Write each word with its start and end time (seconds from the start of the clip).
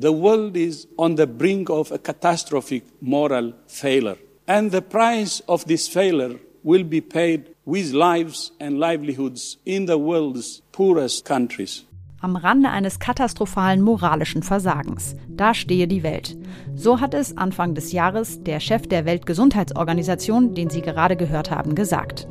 The 0.00 0.12
world 0.12 0.56
is 0.56 0.88
on 0.96 1.16
the 1.16 1.26
brink 1.26 1.70
of 1.70 1.92
a 1.92 1.98
catastrophic 1.98 2.82
moral 3.00 3.52
failure. 3.66 4.16
And 4.46 4.72
the 4.72 4.80
price 4.80 5.42
of 5.46 5.66
this 5.66 5.86
failure 5.86 6.40
will 6.64 6.82
be 6.82 7.00
paid 7.00 7.54
with 7.64 7.92
lives 7.92 8.50
and 8.58 8.78
livelihoods 8.78 9.58
in 9.64 9.86
the 9.86 9.98
world's 9.98 10.62
poorest 10.72 11.24
countries. 11.24 11.84
Am 12.20 12.34
Rande 12.34 12.68
eines 12.70 12.98
katastrophalen 12.98 13.80
moralischen 13.80 14.42
Versagens. 14.42 15.14
Da 15.28 15.54
stehe 15.54 15.86
die 15.86 16.02
Welt. 16.02 16.36
So 16.74 17.00
hat 17.00 17.14
es 17.14 17.36
Anfang 17.36 17.74
des 17.74 17.92
Jahres 17.92 18.42
der 18.42 18.58
Chef 18.58 18.88
der 18.88 19.04
Weltgesundheitsorganisation, 19.04 20.54
den 20.54 20.68
Sie 20.68 20.82
gerade 20.82 21.16
gehört 21.16 21.50
haben, 21.52 21.76
gesagt. 21.76 22.26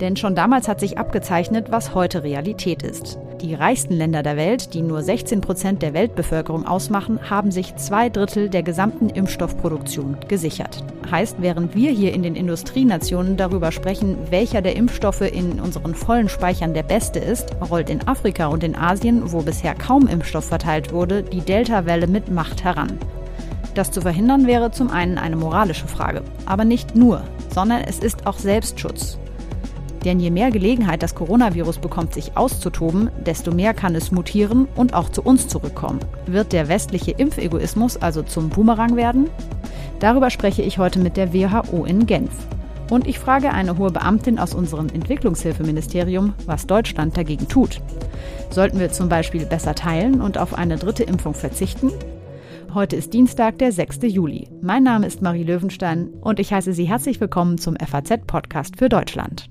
Denn 0.00 0.16
schon 0.16 0.34
damals 0.34 0.66
hat 0.66 0.80
sich 0.80 0.96
abgezeichnet, 0.96 1.70
was 1.70 1.94
heute 1.94 2.24
Realität 2.24 2.82
ist. 2.82 3.18
Die 3.42 3.54
reichsten 3.54 3.94
Länder 3.94 4.22
der 4.22 4.36
Welt, 4.36 4.74
die 4.74 4.82
nur 4.82 5.02
16 5.02 5.40
Prozent 5.40 5.80
der 5.80 5.94
Weltbevölkerung 5.94 6.66
ausmachen, 6.66 7.30
haben 7.30 7.50
sich 7.50 7.74
zwei 7.76 8.10
Drittel 8.10 8.50
der 8.50 8.62
gesamten 8.62 9.08
Impfstoffproduktion 9.08 10.18
gesichert. 10.28 10.84
Heißt, 11.10 11.36
während 11.38 11.74
wir 11.74 11.90
hier 11.90 12.12
in 12.12 12.22
den 12.22 12.36
Industrienationen 12.36 13.38
darüber 13.38 13.72
sprechen, 13.72 14.18
welcher 14.28 14.60
der 14.60 14.76
Impfstoffe 14.76 15.22
in 15.22 15.58
unseren 15.58 15.94
vollen 15.94 16.28
Speichern 16.28 16.74
der 16.74 16.82
beste 16.82 17.18
ist, 17.18 17.56
rollt 17.70 17.88
in 17.88 18.06
Afrika 18.06 18.48
und 18.48 18.62
in 18.62 18.76
Asien, 18.76 19.32
wo 19.32 19.40
bisher 19.40 19.74
kaum 19.74 20.06
Impfstoff 20.06 20.44
verteilt 20.44 20.92
wurde, 20.92 21.22
die 21.22 21.40
Delta-Welle 21.40 22.08
mit 22.08 22.30
Macht 22.30 22.62
heran. 22.62 22.98
Das 23.74 23.90
zu 23.90 24.02
verhindern 24.02 24.46
wäre 24.46 24.70
zum 24.70 24.90
einen 24.90 25.16
eine 25.16 25.36
moralische 25.36 25.88
Frage, 25.88 26.22
aber 26.44 26.66
nicht 26.66 26.94
nur, 26.94 27.22
sondern 27.54 27.80
es 27.84 28.00
ist 28.00 28.26
auch 28.26 28.38
Selbstschutz. 28.38 29.18
Denn 30.04 30.18
je 30.18 30.30
mehr 30.30 30.50
Gelegenheit 30.50 31.02
das 31.02 31.14
Coronavirus 31.14 31.78
bekommt, 31.78 32.14
sich 32.14 32.36
auszutoben, 32.36 33.10
desto 33.26 33.52
mehr 33.52 33.74
kann 33.74 33.94
es 33.94 34.12
mutieren 34.12 34.66
und 34.74 34.94
auch 34.94 35.10
zu 35.10 35.22
uns 35.22 35.48
zurückkommen. 35.48 36.00
Wird 36.26 36.52
der 36.52 36.68
westliche 36.68 37.10
Impfegoismus 37.12 37.96
also 37.96 38.22
zum 38.22 38.48
Boomerang 38.48 38.96
werden? 38.96 39.28
Darüber 39.98 40.30
spreche 40.30 40.62
ich 40.62 40.78
heute 40.78 40.98
mit 40.98 41.16
der 41.16 41.34
WHO 41.34 41.84
in 41.84 42.06
Genf. 42.06 42.32
Und 42.90 43.06
ich 43.06 43.18
frage 43.18 43.52
eine 43.52 43.78
hohe 43.78 43.92
Beamtin 43.92 44.38
aus 44.38 44.54
unserem 44.54 44.88
Entwicklungshilfeministerium, 44.88 46.34
was 46.46 46.66
Deutschland 46.66 47.16
dagegen 47.16 47.46
tut. 47.46 47.80
Sollten 48.50 48.80
wir 48.80 48.90
zum 48.90 49.08
Beispiel 49.08 49.46
besser 49.46 49.74
teilen 49.74 50.20
und 50.20 50.38
auf 50.38 50.54
eine 50.54 50.76
dritte 50.76 51.04
Impfung 51.04 51.34
verzichten? 51.34 51.90
Heute 52.74 52.96
ist 52.96 53.12
Dienstag, 53.12 53.58
der 53.58 53.72
6. 53.72 53.98
Juli. 54.02 54.48
Mein 54.60 54.82
Name 54.82 55.06
ist 55.06 55.22
Marie 55.22 55.44
Löwenstein 55.44 56.08
und 56.20 56.40
ich 56.40 56.52
heiße 56.52 56.72
Sie 56.72 56.84
herzlich 56.84 57.20
willkommen 57.20 57.58
zum 57.58 57.76
FAZ-Podcast 57.76 58.76
für 58.76 58.88
Deutschland. 58.88 59.50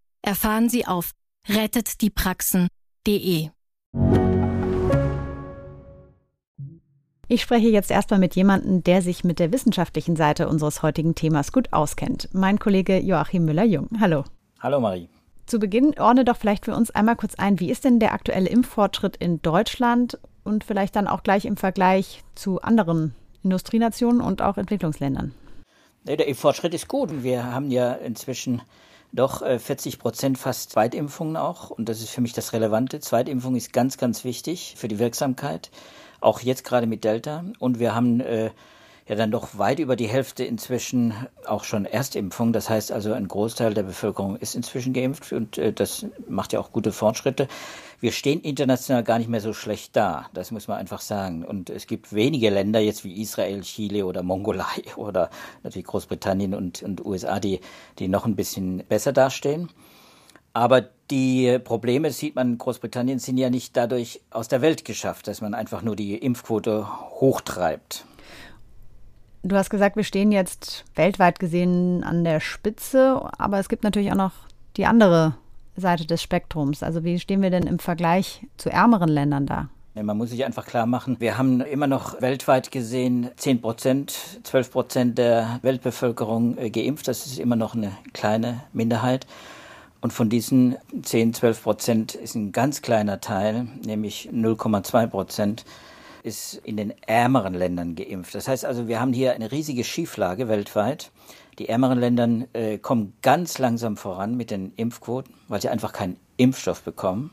erfahren 0.21 0.69
Sie 0.69 0.85
auf 0.85 1.11
rettetdiepraxen.de. 1.47 3.49
Ich 7.27 7.41
spreche 7.41 7.67
jetzt 7.69 7.91
erstmal 7.91 8.19
mit 8.19 8.35
jemandem, 8.35 8.83
der 8.83 9.01
sich 9.01 9.23
mit 9.23 9.39
der 9.39 9.53
wissenschaftlichen 9.53 10.17
Seite 10.17 10.49
unseres 10.49 10.83
heutigen 10.83 11.15
Themas 11.15 11.53
gut 11.53 11.71
auskennt. 11.71 12.27
Mein 12.33 12.59
Kollege 12.59 12.99
Joachim 12.99 13.45
Müller-Jung. 13.45 13.87
Hallo. 14.01 14.25
Hallo 14.59 14.81
Marie. 14.81 15.07
Zu 15.45 15.57
Beginn 15.57 15.97
ordne 15.97 16.25
doch 16.25 16.35
vielleicht 16.35 16.65
für 16.65 16.75
uns 16.75 16.91
einmal 16.91 17.15
kurz 17.15 17.35
ein, 17.35 17.61
wie 17.61 17.71
ist 17.71 17.85
denn 17.85 17.99
der 17.99 18.13
aktuelle 18.13 18.49
Impffortschritt 18.49 19.15
in 19.15 19.41
Deutschland 19.41 20.19
und 20.43 20.65
vielleicht 20.65 20.95
dann 20.95 21.07
auch 21.07 21.23
gleich 21.23 21.45
im 21.45 21.57
Vergleich 21.57 22.23
zu 22.35 22.61
anderen 22.61 23.15
Industrienationen 23.43 24.21
und 24.21 24.41
auch 24.41 24.57
Entwicklungsländern? 24.57 25.33
Der 26.03 26.27
Impffortschritt 26.27 26.73
ist 26.73 26.87
gut. 26.87 27.23
Wir 27.23 27.45
haben 27.45 27.71
ja 27.71 27.93
inzwischen 27.93 28.61
doch 29.13 29.45
40 29.45 29.93
äh, 29.93 29.97
Prozent 29.97 30.37
fast 30.37 30.71
Zweitimpfungen 30.71 31.37
auch. 31.37 31.69
Und 31.69 31.89
das 31.89 31.99
ist 31.99 32.09
für 32.09 32.21
mich 32.21 32.33
das 32.33 32.53
Relevante. 32.53 32.99
Zweitimpfung 32.99 33.55
ist 33.55 33.73
ganz, 33.73 33.97
ganz 33.97 34.23
wichtig 34.23 34.75
für 34.77 34.87
die 34.87 34.99
Wirksamkeit. 34.99 35.69
Auch 36.21 36.39
jetzt 36.39 36.63
gerade 36.63 36.87
mit 36.87 37.03
Delta. 37.03 37.43
Und 37.59 37.79
wir 37.79 37.93
haben 37.93 38.21
äh, 38.21 38.51
ja 39.11 39.17
dann 39.17 39.29
doch 39.29 39.57
weit 39.57 39.79
über 39.79 39.97
die 39.97 40.07
Hälfte 40.07 40.45
inzwischen 40.45 41.13
auch 41.45 41.65
schon 41.65 41.83
Erstimpfung. 41.83 42.53
Das 42.53 42.69
heißt 42.69 42.93
also, 42.93 43.11
ein 43.11 43.27
Großteil 43.27 43.73
der 43.73 43.83
Bevölkerung 43.83 44.37
ist 44.37 44.55
inzwischen 44.55 44.93
geimpft 44.93 45.33
und 45.33 45.57
äh, 45.57 45.73
das 45.73 46.05
macht 46.29 46.53
ja 46.53 46.61
auch 46.61 46.71
gute 46.71 46.93
Fortschritte. 46.93 47.49
Wir 47.99 48.13
stehen 48.13 48.39
international 48.39 49.03
gar 49.03 49.19
nicht 49.19 49.29
mehr 49.29 49.41
so 49.41 49.51
schlecht 49.51 49.97
da, 49.97 50.27
das 50.33 50.51
muss 50.51 50.69
man 50.69 50.77
einfach 50.77 51.01
sagen. 51.01 51.43
Und 51.43 51.69
es 51.69 51.87
gibt 51.87 52.13
wenige 52.13 52.49
Länder 52.49 52.79
jetzt 52.79 53.03
wie 53.03 53.21
Israel, 53.21 53.59
Chile 53.61 54.05
oder 54.05 54.23
Mongolei 54.23 54.81
oder 54.95 55.29
natürlich 55.61 55.87
Großbritannien 55.87 56.53
und, 56.53 56.81
und 56.81 57.05
USA, 57.05 57.41
die, 57.41 57.59
die 57.99 58.07
noch 58.07 58.25
ein 58.25 58.37
bisschen 58.37 58.81
besser 58.87 59.11
dastehen. 59.11 59.69
Aber 60.53 60.85
die 61.11 61.59
Probleme, 61.59 62.11
sieht 62.11 62.35
man 62.35 62.53
in 62.53 62.57
Großbritannien, 62.57 63.19
sind 63.19 63.37
ja 63.37 63.49
nicht 63.49 63.75
dadurch 63.75 64.21
aus 64.29 64.47
der 64.47 64.61
Welt 64.61 64.85
geschafft, 64.85 65.27
dass 65.27 65.41
man 65.41 65.53
einfach 65.53 65.81
nur 65.81 65.97
die 65.97 66.15
Impfquote 66.15 66.87
hochtreibt. 67.19 68.05
Du 69.43 69.55
hast 69.55 69.69
gesagt, 69.71 69.95
wir 69.95 70.03
stehen 70.03 70.31
jetzt 70.31 70.85
weltweit 70.95 71.39
gesehen 71.39 72.03
an 72.03 72.23
der 72.23 72.39
Spitze, 72.39 73.21
aber 73.39 73.59
es 73.59 73.69
gibt 73.69 73.83
natürlich 73.83 74.11
auch 74.11 74.15
noch 74.15 74.33
die 74.77 74.85
andere 74.85 75.33
Seite 75.75 76.05
des 76.05 76.21
Spektrums. 76.21 76.83
Also 76.83 77.03
wie 77.03 77.19
stehen 77.19 77.41
wir 77.41 77.49
denn 77.49 77.65
im 77.65 77.79
Vergleich 77.79 78.45
zu 78.57 78.69
ärmeren 78.69 79.09
Ländern 79.09 79.47
da? 79.47 79.69
Man 79.93 80.17
muss 80.17 80.29
sich 80.29 80.45
einfach 80.45 80.65
klar 80.65 80.85
machen, 80.85 81.17
wir 81.19 81.37
haben 81.37 81.59
immer 81.59 81.87
noch 81.87 82.21
weltweit 82.21 82.71
gesehen 82.71 83.29
10 83.35 83.61
Prozent, 83.61 84.13
12 84.43 84.71
Prozent 84.71 85.17
der 85.17 85.59
Weltbevölkerung 85.63 86.57
äh, 86.57 86.69
geimpft. 86.69 87.09
Das 87.09 87.25
ist 87.25 87.39
immer 87.39 87.57
noch 87.57 87.75
eine 87.75 87.91
kleine 88.13 88.61
Minderheit. 88.71 89.27
Und 89.99 90.13
von 90.13 90.29
diesen 90.29 90.77
10, 91.01 91.33
12 91.33 91.63
Prozent 91.63 92.15
ist 92.15 92.35
ein 92.35 92.53
ganz 92.53 92.81
kleiner 92.81 93.19
Teil, 93.19 93.67
nämlich 93.85 94.29
0,2 94.31 95.07
Prozent, 95.07 95.65
ist 96.23 96.61
in 96.63 96.77
den 96.77 96.93
ärmeren 97.07 97.53
Ländern 97.53 97.95
geimpft. 97.95 98.35
Das 98.35 98.47
heißt 98.47 98.65
also, 98.65 98.87
wir 98.87 98.99
haben 98.99 99.13
hier 99.13 99.33
eine 99.33 99.51
riesige 99.51 99.83
Schieflage 99.83 100.47
weltweit. 100.47 101.11
Die 101.59 101.69
ärmeren 101.69 101.99
Länder 101.99 102.47
äh, 102.53 102.77
kommen 102.77 103.13
ganz 103.21 103.57
langsam 103.57 103.97
voran 103.97 104.35
mit 104.35 104.51
den 104.51 104.73
Impfquoten, 104.75 105.33
weil 105.47 105.61
sie 105.61 105.69
einfach 105.69 105.93
keinen 105.93 106.17
Impfstoff 106.37 106.81
bekommen. 106.83 107.31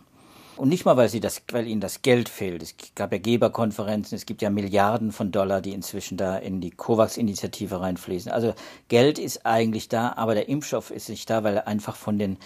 Und 0.56 0.68
nicht 0.70 0.84
mal, 0.84 0.96
weil, 0.96 1.08
sie 1.08 1.20
das, 1.20 1.42
weil 1.52 1.68
ihnen 1.68 1.80
das 1.80 2.02
Geld 2.02 2.28
fehlt. 2.28 2.64
Es 2.64 2.74
gab 2.96 3.12
ja 3.12 3.18
Geberkonferenzen, 3.18 4.16
es 4.16 4.26
gibt 4.26 4.42
ja 4.42 4.50
Milliarden 4.50 5.12
von 5.12 5.30
Dollar, 5.30 5.60
die 5.60 5.72
inzwischen 5.72 6.18
da 6.18 6.36
in 6.36 6.60
die 6.60 6.72
COVAX-Initiative 6.72 7.80
reinfließen. 7.80 8.32
Also 8.32 8.54
Geld 8.88 9.20
ist 9.20 9.46
eigentlich 9.46 9.88
da, 9.88 10.14
aber 10.16 10.34
der 10.34 10.48
Impfstoff 10.48 10.90
ist 10.90 11.10
nicht 11.10 11.30
da, 11.30 11.44
weil 11.44 11.54
er 11.54 11.68
einfach 11.68 11.94
von 11.94 12.18
den 12.18 12.38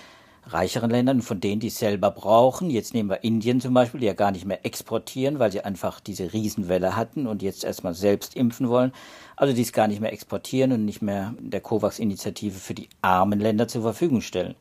reicheren 0.47 0.91
Ländern, 0.91 1.23
von 1.23 1.41
denen 1.41 1.61
die 1.61 1.69
es 1.69 1.79
selber 1.79 2.11
brauchen. 2.11 2.71
Jetzt 2.71 2.95
nehmen 2.95 3.09
wir 3.09 3.25
Indien 3.25 3.61
zum 3.61 3.75
Beispiel, 3.75 4.01
die 4.01 4.07
ja 4.07 4.15
gar 4.15 4.33
nicht 4.33 4.45
mehr 4.45 4.65
exportieren, 4.65 5.39
weil 5.39 5.53
sie 5.53 5.61
einfach 5.63 6.01
diese 6.01 6.33
Riesenwelle 6.33 6.97
hatten 6.97 7.27
und 7.27 7.43
jetzt 7.43 7.65
erstmal 7.65 7.95
selbst 7.95 8.37
impfen 8.37 8.69
wollen. 8.69 8.93
Also 9.37 9.55
die 9.55 9.63
es 9.63 9.73
gar 9.73 9.89
nicht 9.89 10.01
mehr 10.01 10.13
exportieren 10.13 10.73
und 10.73 10.85
nicht 10.85 11.03
mehr 11.03 11.35
der 11.39 11.61
COVAX-Initiative 11.61 12.59
für 12.59 12.75
die 12.75 12.89
armen 13.01 13.41
Länder 13.41 13.69
zur 13.69 13.83
Verfügung 13.83 14.21
stellen. 14.21 14.55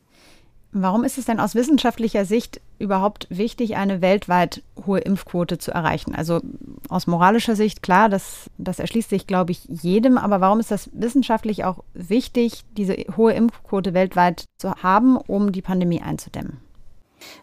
Warum 0.74 1.04
ist 1.04 1.18
es 1.18 1.26
denn 1.26 1.38
aus 1.38 1.54
wissenschaftlicher 1.54 2.24
Sicht 2.24 2.62
überhaupt 2.78 3.26
wichtig, 3.28 3.76
eine 3.76 4.00
weltweit 4.00 4.62
hohe 4.86 5.00
Impfquote 5.00 5.58
zu 5.58 5.70
erreichen? 5.70 6.14
Also 6.14 6.40
aus 6.88 7.06
moralischer 7.06 7.56
Sicht, 7.56 7.82
klar, 7.82 8.08
das, 8.08 8.50
das 8.56 8.78
erschließt 8.78 9.10
sich, 9.10 9.26
glaube 9.26 9.52
ich, 9.52 9.64
jedem, 9.66 10.16
aber 10.16 10.40
warum 10.40 10.60
ist 10.60 10.70
das 10.70 10.88
wissenschaftlich 10.94 11.64
auch 11.64 11.84
wichtig, 11.92 12.64
diese 12.78 12.94
hohe 13.16 13.34
Impfquote 13.34 13.92
weltweit 13.92 14.46
zu 14.56 14.74
haben, 14.76 15.18
um 15.18 15.52
die 15.52 15.62
Pandemie 15.62 16.00
einzudämmen? 16.00 16.58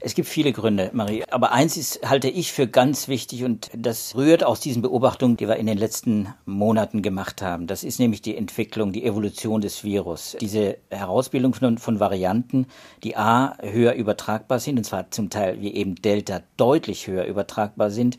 Es 0.01 0.15
gibt 0.15 0.27
viele 0.27 0.53
Gründe, 0.53 0.89
Marie. 0.93 1.23
Aber 1.29 1.51
eins 1.51 1.77
ist, 1.77 2.07
halte 2.07 2.29
ich 2.29 2.51
für 2.51 2.67
ganz 2.67 3.07
wichtig 3.07 3.43
und 3.43 3.69
das 3.75 4.15
rührt 4.15 4.43
aus 4.43 4.59
diesen 4.59 4.81
Beobachtungen, 4.81 5.37
die 5.37 5.47
wir 5.47 5.57
in 5.57 5.65
den 5.65 5.77
letzten 5.77 6.33
Monaten 6.45 7.01
gemacht 7.01 7.41
haben. 7.41 7.67
Das 7.67 7.83
ist 7.83 7.99
nämlich 7.99 8.21
die 8.21 8.37
Entwicklung, 8.37 8.91
die 8.91 9.05
Evolution 9.05 9.61
des 9.61 9.83
Virus. 9.83 10.37
Diese 10.39 10.77
Herausbildung 10.89 11.53
von, 11.53 11.77
von 11.77 11.99
Varianten, 11.99 12.67
die 13.03 13.17
A, 13.17 13.57
höher 13.61 13.93
übertragbar 13.93 14.59
sind, 14.59 14.77
und 14.77 14.83
zwar 14.83 15.11
zum 15.11 15.29
Teil 15.29 15.61
wie 15.61 15.73
eben 15.73 15.95
Delta 15.95 16.41
deutlich 16.57 17.07
höher 17.07 17.25
übertragbar 17.25 17.91
sind 17.91 18.17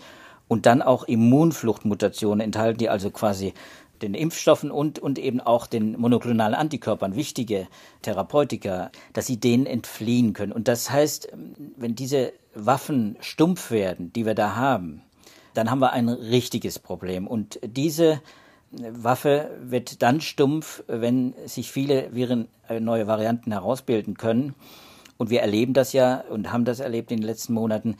und 0.51 0.67
dann 0.67 0.83
auch 0.83 1.05
Immunfluchtmutationen 1.05 2.41
enthalten, 2.41 2.79
die 2.79 2.89
also 2.89 3.11
quasi 3.11 3.55
den 4.03 4.15
Impfstoffen 4.15 4.71
und, 4.71 4.99
und 4.99 5.19
eben 5.19 5.41
auch 5.41 5.67
den 5.67 5.99
monoklonalen 5.99 6.55
Antikörpern, 6.55 7.17
wichtige 7.17 7.69
Therapeutika, 8.03 8.91
dass 9.13 9.27
sie 9.27 9.39
denen 9.39 9.67
entfliehen 9.67 10.33
können. 10.33 10.53
Und 10.53 10.69
das 10.69 10.91
heißt, 10.91 11.33
wenn 11.77 11.95
diese 11.95 12.33
Waffen 12.55 13.17
stumpf 13.21 13.71
werden, 13.71 14.13
die 14.13 14.27
wir 14.27 14.35
da 14.35 14.57
haben, 14.57 15.03
dann 15.55 15.71
haben 15.71 15.81
wir 15.81 15.93
ein 15.93 16.09
richtiges 16.09 16.79
Problem. 16.79 17.27
Und 17.27 17.59
diese 17.63 18.21
Waffe 18.71 19.51
wird 19.63 20.03
dann 20.03 20.21
stumpf, 20.21 20.85
wenn 20.87 21.35
sich 21.47 21.73
viele 21.73 22.15
Viren 22.15 22.49
äh, 22.69 22.79
neue 22.81 23.07
Varianten 23.07 23.53
herausbilden 23.53 24.17
können. 24.17 24.55
Und 25.19 25.31
wir 25.31 25.41
erleben 25.41 25.75
das 25.75 25.93
ja 25.93 26.25
und 26.31 26.53
haben 26.53 26.65
das 26.65 26.81
erlebt 26.81 27.11
in 27.11 27.19
den 27.19 27.27
letzten 27.27 27.53
Monaten, 27.53 27.97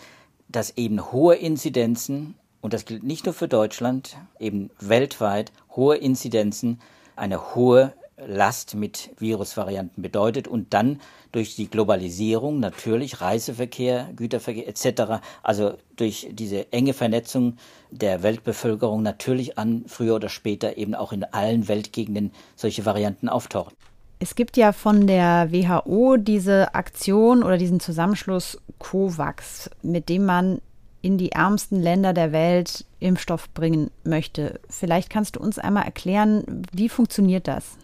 dass 0.49 0.77
eben 0.77 1.13
hohe 1.13 1.35
Inzidenzen, 1.35 2.35
und 2.61 2.73
das 2.73 2.85
gilt 2.85 3.03
nicht 3.03 3.25
nur 3.25 3.35
für 3.35 3.49
Deutschland, 3.49 4.17
eben 4.39 4.71
weltweit 4.81 5.53
hohe 5.75 5.97
Inzidenzen, 5.97 6.81
eine 7.17 7.55
hohe 7.55 7.93
Last 8.27 8.75
mit 8.75 9.11
Virusvarianten 9.19 10.03
bedeutet 10.03 10.47
und 10.47 10.75
dann 10.75 11.01
durch 11.33 11.57
die 11.57 11.71
Globalisierung 11.71 12.61
natürlich 12.61 13.21
Reiseverkehr, 13.21 14.11
Güterverkehr 14.15 14.69
etc., 14.69 15.23
also 15.43 15.75
durch 15.97 16.29
diese 16.33 16.73
enge 16.73 16.93
Vernetzung 16.93 17.57
der 17.91 18.23
Weltbevölkerung 18.23 19.03
natürlich 19.03 19.59
an 19.59 19.85
früher 19.87 20.17
oder 20.17 20.29
später 20.29 20.77
eben 20.77 20.95
auch 20.95 21.13
in 21.13 21.25
allen 21.25 21.69
Weltgegenden 21.69 22.33
solche 22.57 22.85
Varianten 22.85 23.29
auftauchen. 23.29 23.75
Es 24.19 24.35
gibt 24.35 24.59
ja 24.59 24.73
von 24.73 25.07
der 25.07 25.51
WHO 25.51 26.19
diese 26.19 26.75
Aktion 26.75 27.43
oder 27.43 27.57
diesen 27.57 27.81
Zusammenschluss 27.81 28.59
COVAX, 28.79 29.71
mit 29.83 30.11
dem 30.11 30.27
man 30.27 30.61
in 31.03 31.19
die 31.19 31.33
ärmsten 31.33 31.81
Länder 31.81 32.13
der 32.13 32.33
Welt 32.33 32.85
Impfstoff 32.99 33.51
bringen 33.51 33.91
möchte. 34.05 34.61
Vielleicht 34.69 35.11
kannst 35.11 35.37
du 35.37 35.41
uns 35.41 35.59
einmal 35.59 35.85
erklären, 35.85 36.67
wie 36.73 36.89
funktioniert 36.89 37.49
das? 37.49 37.77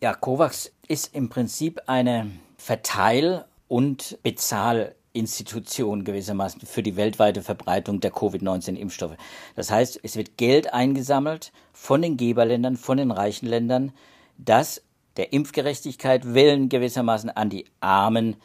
Ja, 0.00 0.14
COVAX 0.14 0.72
ist 0.88 1.14
im 1.14 1.28
Prinzip 1.28 1.80
eine 1.86 2.30
Verteil- 2.58 3.44
und 3.68 4.18
Bezahlinstitution 4.22 6.04
gewissermaßen 6.04 6.60
für 6.62 6.82
die 6.82 6.96
weltweite 6.96 7.42
Verbreitung 7.42 8.00
der 8.00 8.10
Covid-19-Impfstoffe. 8.10 9.16
Das 9.54 9.70
heißt, 9.70 10.00
es 10.02 10.16
wird 10.16 10.36
Geld 10.36 10.72
eingesammelt 10.72 11.52
von 11.72 12.02
den 12.02 12.16
Geberländern, 12.16 12.76
von 12.76 12.98
den 12.98 13.10
reichen 13.10 13.46
Ländern, 13.46 13.92
das 14.36 14.82
der 15.16 15.32
Impfgerechtigkeit 15.32 16.34
willen 16.34 16.68
gewissermaßen 16.68 17.30
an 17.30 17.48
die 17.48 17.64
armen, 17.80 18.36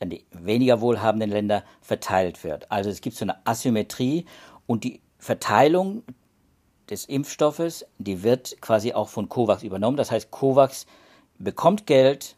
an 0.00 0.10
die 0.10 0.24
weniger 0.32 0.80
wohlhabenden 0.80 1.30
Länder 1.30 1.62
verteilt 1.82 2.42
wird. 2.42 2.70
Also 2.70 2.90
es 2.90 3.00
gibt 3.00 3.16
so 3.16 3.24
eine 3.24 3.46
Asymmetrie 3.46 4.24
und 4.66 4.82
die 4.84 5.00
Verteilung 5.18 6.02
des 6.88 7.04
Impfstoffes, 7.04 7.86
die 7.98 8.22
wird 8.22 8.60
quasi 8.60 8.94
auch 8.94 9.08
von 9.08 9.28
COVAX 9.28 9.62
übernommen. 9.62 9.96
Das 9.96 10.10
heißt, 10.10 10.30
COVAX 10.30 10.86
bekommt 11.38 11.86
Geld, 11.86 12.36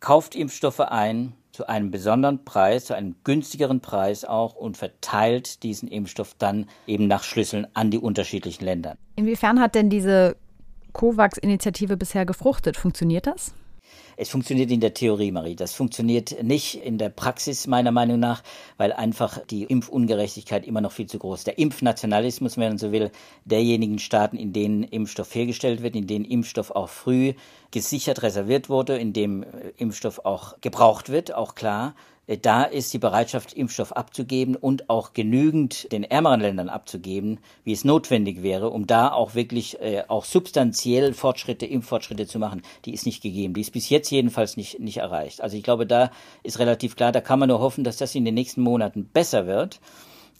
kauft 0.00 0.34
Impfstoffe 0.34 0.80
ein 0.80 1.34
zu 1.50 1.66
einem 1.68 1.90
besonderen 1.90 2.44
Preis, 2.44 2.86
zu 2.86 2.94
einem 2.94 3.16
günstigeren 3.24 3.80
Preis 3.80 4.24
auch 4.24 4.54
und 4.54 4.76
verteilt 4.76 5.62
diesen 5.62 5.88
Impfstoff 5.88 6.34
dann 6.38 6.66
eben 6.86 7.08
nach 7.08 7.24
Schlüsseln 7.24 7.66
an 7.74 7.90
die 7.90 7.98
unterschiedlichen 7.98 8.64
Länder. 8.64 8.96
Inwiefern 9.16 9.60
hat 9.60 9.74
denn 9.74 9.90
diese 9.90 10.36
COVAX-Initiative 10.94 11.96
bisher 11.96 12.24
gefruchtet? 12.24 12.76
Funktioniert 12.76 13.26
das? 13.26 13.52
Es 14.16 14.28
funktioniert 14.28 14.70
in 14.70 14.80
der 14.80 14.94
Theorie, 14.94 15.32
Marie. 15.32 15.56
Das 15.56 15.72
funktioniert 15.74 16.42
nicht 16.42 16.74
in 16.74 16.98
der 16.98 17.08
Praxis, 17.08 17.66
meiner 17.66 17.92
Meinung 17.92 18.20
nach, 18.20 18.42
weil 18.76 18.92
einfach 18.92 19.38
die 19.46 19.64
Impfungerechtigkeit 19.64 20.66
immer 20.66 20.80
noch 20.80 20.92
viel 20.92 21.06
zu 21.06 21.18
groß 21.18 21.40
ist. 21.40 21.46
Der 21.46 21.58
Impfnationalismus, 21.58 22.56
wenn 22.56 22.70
man 22.70 22.78
so 22.78 22.92
will, 22.92 23.10
derjenigen 23.44 23.98
Staaten, 23.98 24.36
in 24.36 24.52
denen 24.52 24.82
Impfstoff 24.84 25.34
hergestellt 25.34 25.82
wird, 25.82 25.96
in 25.96 26.06
denen 26.06 26.24
Impfstoff 26.24 26.70
auch 26.70 26.88
früh 26.88 27.34
gesichert 27.70 28.22
reserviert 28.22 28.68
wurde, 28.68 28.98
in 28.98 29.12
dem 29.12 29.44
Impfstoff 29.76 30.24
auch 30.24 30.60
gebraucht 30.60 31.08
wird, 31.08 31.34
auch 31.34 31.54
klar, 31.54 31.94
äh, 31.96 32.11
da 32.26 32.62
ist 32.62 32.92
die 32.92 32.98
Bereitschaft, 32.98 33.52
Impfstoff 33.52 33.92
abzugeben 33.92 34.54
und 34.54 34.88
auch 34.88 35.12
genügend 35.12 35.90
den 35.90 36.04
ärmeren 36.04 36.40
Ländern 36.40 36.68
abzugeben, 36.68 37.40
wie 37.64 37.72
es 37.72 37.84
notwendig 37.84 38.42
wäre, 38.42 38.70
um 38.70 38.86
da 38.86 39.12
auch 39.12 39.34
wirklich 39.34 39.80
äh, 39.80 40.04
auch 40.06 40.24
substanziell 40.24 41.14
Fortschritte, 41.14 41.66
Impffortschritte 41.66 42.26
zu 42.26 42.38
machen, 42.38 42.62
die 42.84 42.94
ist 42.94 43.06
nicht 43.06 43.22
gegeben. 43.22 43.54
Die 43.54 43.60
ist 43.60 43.72
bis 43.72 43.88
jetzt 43.88 44.10
jedenfalls 44.10 44.56
nicht, 44.56 44.78
nicht 44.78 44.98
erreicht. 44.98 45.40
Also 45.40 45.56
ich 45.56 45.64
glaube, 45.64 45.86
da 45.86 46.10
ist 46.44 46.60
relativ 46.60 46.94
klar, 46.94 47.10
da 47.10 47.20
kann 47.20 47.40
man 47.40 47.48
nur 47.48 47.60
hoffen, 47.60 47.82
dass 47.82 47.96
das 47.96 48.14
in 48.14 48.24
den 48.24 48.34
nächsten 48.34 48.62
Monaten 48.62 49.04
besser 49.04 49.46
wird 49.46 49.80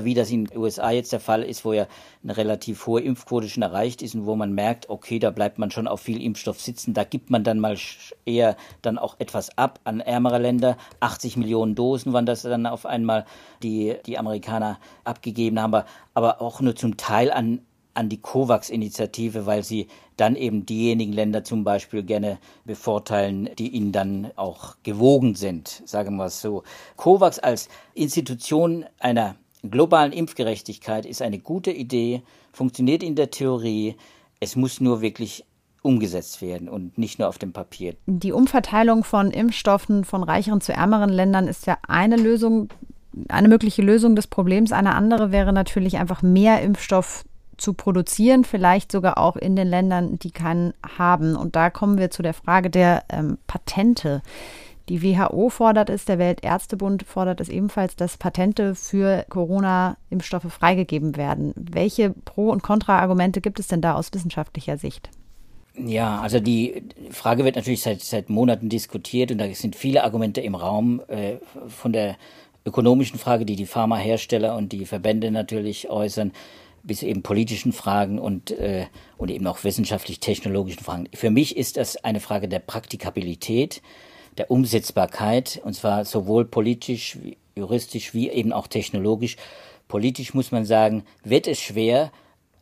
wie 0.04 0.14
das 0.14 0.30
in 0.30 0.46
den 0.46 0.58
USA 0.58 0.90
jetzt 0.90 1.12
der 1.12 1.20
Fall 1.20 1.42
ist, 1.42 1.64
wo 1.64 1.72
ja 1.72 1.86
eine 2.22 2.36
relativ 2.36 2.86
hohe 2.86 3.00
Impfquote 3.00 3.48
schon 3.48 3.62
erreicht 3.62 4.02
ist 4.02 4.14
und 4.14 4.26
wo 4.26 4.36
man 4.36 4.52
merkt, 4.52 4.88
okay, 4.88 5.18
da 5.18 5.30
bleibt 5.30 5.58
man 5.58 5.70
schon 5.70 5.88
auf 5.88 6.00
viel 6.00 6.22
Impfstoff 6.22 6.60
sitzen, 6.60 6.94
da 6.94 7.04
gibt 7.04 7.30
man 7.30 7.44
dann 7.44 7.58
mal 7.58 7.76
eher 8.24 8.56
dann 8.82 8.98
auch 8.98 9.16
etwas 9.18 9.56
ab 9.56 9.80
an 9.84 10.00
ärmere 10.00 10.38
Länder. 10.38 10.76
80 11.00 11.36
Millionen 11.36 11.74
Dosen 11.74 12.12
waren 12.12 12.26
das 12.26 12.42
dann 12.42 12.66
auf 12.66 12.86
einmal, 12.86 13.24
die 13.62 13.96
die 14.06 14.18
Amerikaner 14.18 14.78
abgegeben 15.04 15.60
haben, 15.60 15.84
aber 16.14 16.40
auch 16.40 16.60
nur 16.60 16.76
zum 16.76 16.96
Teil 16.96 17.30
an 17.30 17.60
an 17.94 18.08
die 18.08 18.20
COVAX-Initiative, 18.20 19.46
weil 19.46 19.62
sie 19.62 19.88
dann 20.16 20.36
eben 20.36 20.66
diejenigen 20.66 21.12
Länder 21.12 21.44
zum 21.44 21.64
Beispiel 21.64 22.02
gerne 22.02 22.38
bevorteilen, 22.64 23.50
die 23.58 23.68
ihnen 23.68 23.92
dann 23.92 24.30
auch 24.36 24.76
gewogen 24.82 25.34
sind, 25.34 25.82
sagen 25.84 26.16
wir 26.16 26.26
es 26.26 26.40
so. 26.40 26.62
COVAX 26.96 27.38
als 27.38 27.68
Institution 27.94 28.84
einer 28.98 29.36
globalen 29.70 30.12
Impfgerechtigkeit 30.12 31.06
ist 31.06 31.22
eine 31.22 31.38
gute 31.38 31.70
Idee, 31.70 32.22
funktioniert 32.52 33.02
in 33.02 33.14
der 33.14 33.30
Theorie. 33.30 33.96
Es 34.40 34.56
muss 34.56 34.80
nur 34.80 35.00
wirklich 35.00 35.44
umgesetzt 35.82 36.40
werden 36.42 36.68
und 36.68 36.96
nicht 36.96 37.18
nur 37.18 37.28
auf 37.28 37.38
dem 37.38 37.52
Papier. 37.52 37.94
Die 38.06 38.32
Umverteilung 38.32 39.04
von 39.04 39.30
Impfstoffen 39.30 40.04
von 40.04 40.22
reicheren 40.22 40.60
zu 40.60 40.72
ärmeren 40.72 41.10
Ländern 41.10 41.48
ist 41.48 41.66
ja 41.66 41.76
eine 41.86 42.16
Lösung, 42.16 42.68
eine 43.28 43.48
mögliche 43.48 43.82
Lösung 43.82 44.14
des 44.16 44.28
Problems. 44.28 44.72
Eine 44.72 44.94
andere 44.94 45.32
wäre 45.32 45.52
natürlich 45.52 45.98
einfach 45.98 46.22
mehr 46.22 46.62
Impfstoff 46.62 47.24
zu 47.56 47.74
produzieren, 47.74 48.44
vielleicht 48.44 48.90
sogar 48.90 49.18
auch 49.18 49.36
in 49.36 49.56
den 49.56 49.68
Ländern, 49.68 50.18
die 50.18 50.30
keinen 50.30 50.72
haben. 50.98 51.36
Und 51.36 51.54
da 51.56 51.70
kommen 51.70 51.98
wir 51.98 52.10
zu 52.10 52.22
der 52.22 52.34
Frage 52.34 52.70
der 52.70 53.04
ähm, 53.08 53.38
Patente. 53.46 54.22
Die 54.88 55.02
WHO 55.02 55.48
fordert 55.48 55.90
es, 55.90 56.04
der 56.04 56.18
Weltärztebund 56.18 57.04
fordert 57.04 57.40
es 57.40 57.48
ebenfalls, 57.48 57.94
dass 57.94 58.16
Patente 58.16 58.74
für 58.74 59.24
Corona-Impfstoffe 59.28 60.52
freigegeben 60.52 61.16
werden. 61.16 61.52
Welche 61.56 62.10
Pro- 62.10 62.50
und 62.50 62.62
Kontra-Argumente 62.62 63.40
gibt 63.40 63.60
es 63.60 63.68
denn 63.68 63.80
da 63.80 63.94
aus 63.94 64.12
wissenschaftlicher 64.12 64.78
Sicht? 64.78 65.10
Ja, 65.78 66.20
also 66.20 66.40
die 66.40 66.82
Frage 67.10 67.44
wird 67.44 67.56
natürlich 67.56 67.82
seit, 67.82 68.02
seit 68.02 68.28
Monaten 68.28 68.68
diskutiert 68.68 69.30
und 69.30 69.38
da 69.38 69.52
sind 69.54 69.74
viele 69.74 70.04
Argumente 70.04 70.40
im 70.40 70.54
Raum 70.54 71.00
äh, 71.08 71.36
von 71.68 71.92
der 71.92 72.16
ökonomischen 72.66 73.18
Frage, 73.18 73.46
die 73.46 73.56
die 73.56 73.66
Pharmahersteller 73.66 74.54
und 74.56 74.72
die 74.72 74.84
Verbände 74.84 75.30
natürlich 75.30 75.88
äußern, 75.88 76.32
bis 76.82 77.02
eben 77.02 77.22
politischen 77.22 77.72
Fragen 77.72 78.18
und, 78.18 78.50
äh, 78.50 78.86
und 79.16 79.30
eben 79.30 79.46
auch 79.46 79.64
wissenschaftlich-technologischen 79.64 80.84
Fragen. 80.84 81.08
Für 81.14 81.30
mich 81.30 81.56
ist 81.56 81.76
das 81.76 81.96
eine 82.04 82.20
Frage 82.20 82.48
der 82.48 82.58
Praktikabilität 82.58 83.80
der 84.38 84.50
Umsetzbarkeit, 84.50 85.60
und 85.64 85.74
zwar 85.74 86.04
sowohl 86.04 86.44
politisch, 86.44 87.18
juristisch 87.56 88.14
wie 88.14 88.30
eben 88.30 88.52
auch 88.52 88.66
technologisch. 88.66 89.36
Politisch 89.88 90.34
muss 90.34 90.52
man 90.52 90.64
sagen, 90.64 91.04
wird 91.22 91.46
es 91.46 91.60
schwer, 91.60 92.10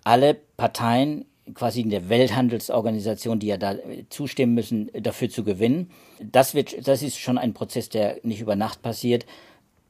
alle 0.05 0.35
Parteien 0.57 1.27
quasi 1.55 1.81
in 1.81 1.91
der 1.91 2.09
Welthandelsorganisation, 2.09 3.39
die 3.39 3.49
ja 3.49 3.57
da 3.57 3.75
zustimmen 4.09 4.55
müssen, 4.55 4.91
dafür 4.95 5.31
zu 5.31 5.45
gewinnen. 5.45 5.91
Das 6.21 6.55
wird, 6.55 6.87
das 6.87 7.03
ist 7.03 7.19
schon 7.19 7.39
ein 7.39 7.55
Prozess, 7.55 7.89
der 7.89 8.19
nicht 8.23 8.41
über 8.41 8.57
Nacht 8.57 8.83
passiert. 8.83 9.27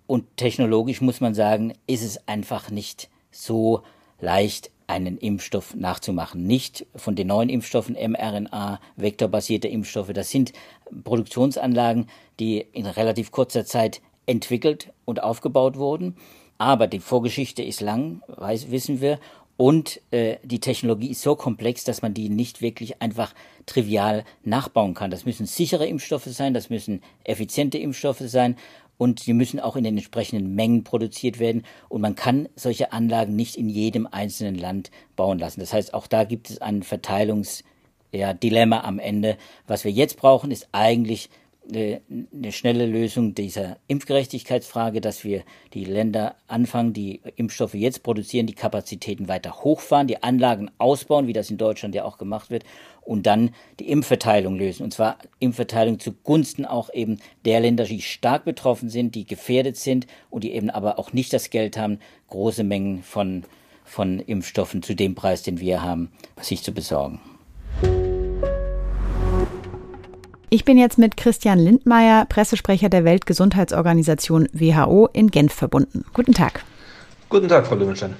Und 0.06 0.37
technologisch 0.37 1.00
muss 1.00 1.20
man 1.20 1.34
sagen, 1.34 1.75
ist 1.87 2.02
es 2.02 2.26
einfach 2.28 2.70
nicht 2.70 3.08
so 3.30 3.82
leicht, 4.20 4.70
einen 4.90 5.18
Impfstoff 5.18 5.75
nachzumachen. 5.75 6.47
Nicht 6.47 6.87
von 6.97 7.14
den 7.14 7.28
neuen 7.28 7.49
Impfstoffen 7.49 7.94
mRNA, 7.94 8.80
vektorbasierte 8.97 9.68
Impfstoffe. 9.68 10.12
Das 10.12 10.30
sind 10.30 10.52
Produktionsanlagen, 11.04 12.09
die 12.40 12.59
in 12.73 12.87
relativ 12.87 13.30
kurzer 13.30 13.64
Zeit 13.64 14.02
entwickelt 14.26 14.92
und 15.04 15.23
aufgebaut 15.23 15.76
wurden. 15.76 16.16
Aber 16.59 16.87
die 16.87 16.99
Vorgeschichte 16.99 17.62
ist 17.62 17.80
lang, 17.80 18.23
weiß, 18.26 18.70
wissen 18.70 19.00
wir. 19.00 19.18
Und 19.56 20.00
äh, 20.11 20.37
die 20.42 20.61
Technologie 20.61 21.11
ist 21.11 21.23
so 21.23 21.37
komplex, 21.37 21.85
dass 21.85 22.02
man 22.02 22.14
die 22.14 22.28
nicht 22.30 22.62
wirklich 22.62 23.02
einfach 23.02 23.35
trivial 23.66 24.25
nachbauen 24.42 24.94
kann. 24.94 25.11
Das 25.11 25.26
müssen 25.26 25.47
sichere 25.47 25.87
Impfstoffe 25.87 26.26
sein, 26.26 26.54
das 26.54 26.70
müssen 26.70 27.02
effiziente 27.25 27.78
Impfstoffe 27.78 28.23
sein 28.25 28.56
und 29.00 29.21
sie 29.21 29.33
müssen 29.33 29.61
auch 29.61 29.76
in 29.76 29.85
den 29.85 29.97
entsprechenden 29.97 30.54
Mengen 30.54 30.85
produziert 30.85 31.38
werden. 31.38 31.62
Und 31.88 32.02
man 32.02 32.16
kann 32.16 32.50
solche 32.54 32.92
Anlagen 32.92 33.35
nicht 33.35 33.57
in 33.57 33.71
jedem 33.71 34.07
einzelnen 34.07 34.57
Land 34.57 34.90
bauen 35.16 35.38
lassen. 35.38 35.61
Das 35.61 35.73
heißt, 35.73 35.95
auch 35.95 36.07
da 36.07 36.25
gibt 36.25 36.50
es 36.50 36.61
ein 36.61 36.83
Verteilungsdilemma 36.83 38.76
ja, 38.76 38.85
am 38.85 38.99
Ende. 38.99 39.38
Was 39.66 39.85
wir 39.85 39.90
jetzt 39.90 40.19
brauchen, 40.19 40.50
ist 40.50 40.69
eigentlich 40.73 41.30
eine, 41.69 42.52
schnelle 42.52 42.87
Lösung 42.87 43.35
dieser 43.35 43.76
Impfgerechtigkeitsfrage, 43.87 45.00
dass 45.00 45.25
wir 45.25 45.43
die 45.75 45.85
Länder 45.85 46.37
anfangen, 46.49 46.93
die 46.93 47.21
Impfstoffe 47.37 47.75
jetzt 47.75 48.02
produzieren, 48.02 48.47
die 48.47 48.55
Kapazitäten 48.55 49.29
weiter 49.29 49.62
hochfahren, 49.62 50.07
die 50.07 50.23
Anlagen 50.23 50.71
ausbauen, 50.79 51.26
wie 51.26 51.33
das 51.33 51.50
in 51.50 51.59
Deutschland 51.59 51.95
ja 51.95 52.05
auch 52.05 52.19
gemacht 52.19 52.50
wird, 52.50 52.64
und 53.02 53.26
dann 53.26 53.50
die 53.79 53.88
Impfverteilung 53.90 54.57
lösen. 54.57 54.85
Und 54.85 54.95
zwar 54.95 55.19
Impfverteilung 55.38 55.99
zugunsten 55.99 56.64
auch 56.64 56.93
eben 56.93 57.19
der 57.45 57.61
Länder, 57.61 57.85
die 57.85 58.02
stark 58.02 58.45
betroffen 58.45 58.88
sind, 58.88 59.14
die 59.14 59.26
gefährdet 59.26 59.76
sind 59.76 60.07
und 60.31 60.45
die 60.45 60.52
eben 60.52 60.71
aber 60.71 60.99
auch 60.99 61.12
nicht 61.12 61.33
das 61.33 61.50
Geld 61.50 61.76
haben, 61.76 61.99
große 62.29 62.64
Mengen 62.64 63.02
von, 63.02 63.45
von 63.85 64.21
Impfstoffen 64.21 64.83
zu 64.83 64.95
dem 64.95 65.14
Preis, 65.14 65.43
den 65.43 65.61
wir 65.61 65.83
haben, 65.83 66.11
sich 66.40 66.62
zu 66.62 66.73
besorgen. 66.73 67.21
Ich 70.52 70.64
bin 70.64 70.78
jetzt 70.78 70.99
mit 70.99 71.16
Christian 71.16 71.61
Lindmeier, 71.61 72.25
Pressesprecher 72.25 72.88
der 72.88 73.04
Weltgesundheitsorganisation 73.04 74.49
WHO 74.52 75.09
in 75.12 75.30
Genf 75.30 75.54
verbunden. 75.54 76.04
Guten 76.12 76.35
Tag. 76.35 76.64
Guten 77.28 77.47
Tag, 77.47 77.69
Frau 77.69 77.76
Löwenstein. 77.76 78.16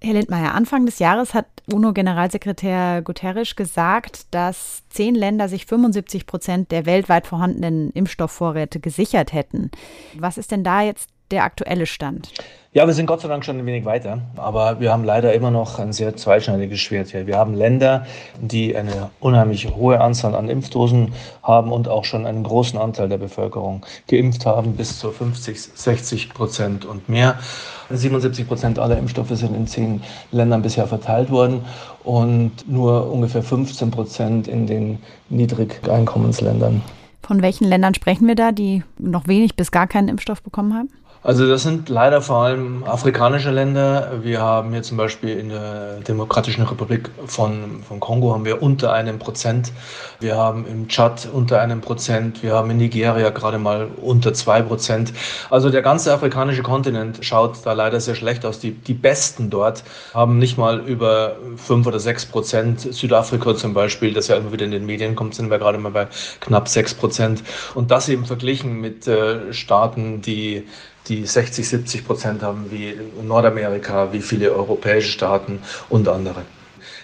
Herr 0.00 0.14
Lindmeier, 0.14 0.54
Anfang 0.54 0.86
des 0.86 0.98
Jahres 0.98 1.34
hat 1.34 1.44
UNO-Generalsekretär 1.70 3.02
Guterres 3.02 3.54
gesagt, 3.54 4.28
dass 4.30 4.82
zehn 4.88 5.14
Länder 5.14 5.50
sich 5.50 5.66
75 5.66 6.24
Prozent 6.24 6.72
der 6.72 6.86
weltweit 6.86 7.26
vorhandenen 7.26 7.90
Impfstoffvorräte 7.90 8.80
gesichert 8.80 9.34
hätten. 9.34 9.70
Was 10.16 10.38
ist 10.38 10.52
denn 10.52 10.64
da 10.64 10.80
jetzt 10.80 11.10
der 11.30 11.44
aktuelle 11.44 11.86
Stand? 11.86 12.32
Ja, 12.70 12.86
wir 12.86 12.92
sind 12.92 13.06
Gott 13.06 13.22
sei 13.22 13.28
Dank 13.28 13.46
schon 13.46 13.58
ein 13.58 13.64
wenig 13.64 13.86
weiter, 13.86 14.20
aber 14.36 14.78
wir 14.78 14.92
haben 14.92 15.02
leider 15.02 15.32
immer 15.32 15.50
noch 15.50 15.78
ein 15.78 15.94
sehr 15.94 16.16
zweischneidiges 16.16 16.78
Schwert 16.78 17.08
hier. 17.08 17.26
Wir 17.26 17.38
haben 17.38 17.54
Länder, 17.54 18.06
die 18.40 18.76
eine 18.76 19.08
unheimlich 19.20 19.74
hohe 19.74 20.00
Anzahl 20.02 20.34
an 20.34 20.50
Impfdosen 20.50 21.14
haben 21.42 21.72
und 21.72 21.88
auch 21.88 22.04
schon 22.04 22.26
einen 22.26 22.42
großen 22.44 22.78
Anteil 22.78 23.08
der 23.08 23.16
Bevölkerung 23.16 23.86
geimpft 24.06 24.44
haben, 24.44 24.76
bis 24.76 24.98
zu 24.98 25.10
50, 25.10 25.60
60 25.74 26.34
Prozent 26.34 26.84
und 26.84 27.08
mehr. 27.08 27.38
77 27.88 28.46
Prozent 28.46 28.78
aller 28.78 28.98
Impfstoffe 28.98 29.30
sind 29.30 29.56
in 29.56 29.66
zehn 29.66 30.02
Ländern 30.30 30.60
bisher 30.60 30.86
verteilt 30.86 31.30
worden 31.30 31.64
und 32.04 32.68
nur 32.68 33.10
ungefähr 33.10 33.42
15 33.42 33.90
Prozent 33.90 34.46
in 34.46 34.66
den 34.66 34.98
Niedrigeinkommensländern. 35.30 36.82
Von 37.22 37.42
welchen 37.42 37.64
Ländern 37.64 37.94
sprechen 37.94 38.26
wir 38.28 38.34
da, 38.34 38.52
die 38.52 38.82
noch 38.98 39.26
wenig 39.26 39.56
bis 39.56 39.70
gar 39.70 39.86
keinen 39.86 40.08
Impfstoff 40.08 40.42
bekommen 40.42 40.74
haben? 40.74 40.90
Also 41.20 41.48
das 41.48 41.64
sind 41.64 41.88
leider 41.88 42.22
vor 42.22 42.44
allem 42.44 42.84
afrikanische 42.84 43.50
Länder. 43.50 44.20
Wir 44.22 44.40
haben 44.40 44.70
hier 44.70 44.82
zum 44.82 44.96
Beispiel 44.96 45.36
in 45.36 45.48
der 45.48 45.98
Demokratischen 46.06 46.62
Republik 46.62 47.10
von, 47.26 47.82
von 47.82 47.98
Kongo 47.98 48.32
haben 48.32 48.44
wir 48.44 48.62
unter 48.62 48.92
einem 48.92 49.18
Prozent. 49.18 49.72
Wir 50.20 50.36
haben 50.36 50.64
im 50.68 50.86
Tschad 50.86 51.28
unter 51.32 51.60
einem 51.60 51.80
Prozent. 51.80 52.44
Wir 52.44 52.54
haben 52.54 52.70
in 52.70 52.76
Nigeria 52.76 53.30
gerade 53.30 53.58
mal 53.58 53.88
unter 54.00 54.32
zwei 54.32 54.62
Prozent. 54.62 55.12
Also 55.50 55.70
der 55.70 55.82
ganze 55.82 56.12
afrikanische 56.12 56.62
Kontinent 56.62 57.24
schaut 57.24 57.56
da 57.64 57.72
leider 57.72 57.98
sehr 57.98 58.14
schlecht 58.14 58.46
aus. 58.46 58.60
Die, 58.60 58.70
die 58.70 58.94
Besten 58.94 59.50
dort 59.50 59.82
haben 60.14 60.38
nicht 60.38 60.56
mal 60.56 60.78
über 60.78 61.34
fünf 61.56 61.88
oder 61.88 61.98
sechs 61.98 62.26
Prozent. 62.26 62.80
Südafrika 62.80 63.56
zum 63.56 63.74
Beispiel, 63.74 64.14
das 64.14 64.28
ja 64.28 64.36
immer 64.36 64.52
wieder 64.52 64.66
in 64.66 64.70
den 64.70 64.86
Medien 64.86 65.16
kommt, 65.16 65.34
sind 65.34 65.50
wir 65.50 65.58
gerade 65.58 65.78
mal 65.78 65.90
bei 65.90 66.06
knapp 66.38 66.68
sechs 66.68 66.94
Prozent. 66.94 67.42
Und 67.74 67.90
das 67.90 68.08
eben 68.08 68.24
verglichen 68.24 68.80
mit 68.80 69.08
äh, 69.08 69.52
Staaten, 69.52 70.22
die 70.22 70.64
die 71.08 71.26
60, 71.26 71.68
70 71.68 72.06
Prozent 72.06 72.42
haben, 72.42 72.70
wie 72.70 72.94
Nordamerika, 73.22 74.12
wie 74.12 74.20
viele 74.20 74.52
europäische 74.52 75.10
Staaten 75.10 75.60
und 75.88 76.08
andere. 76.08 76.42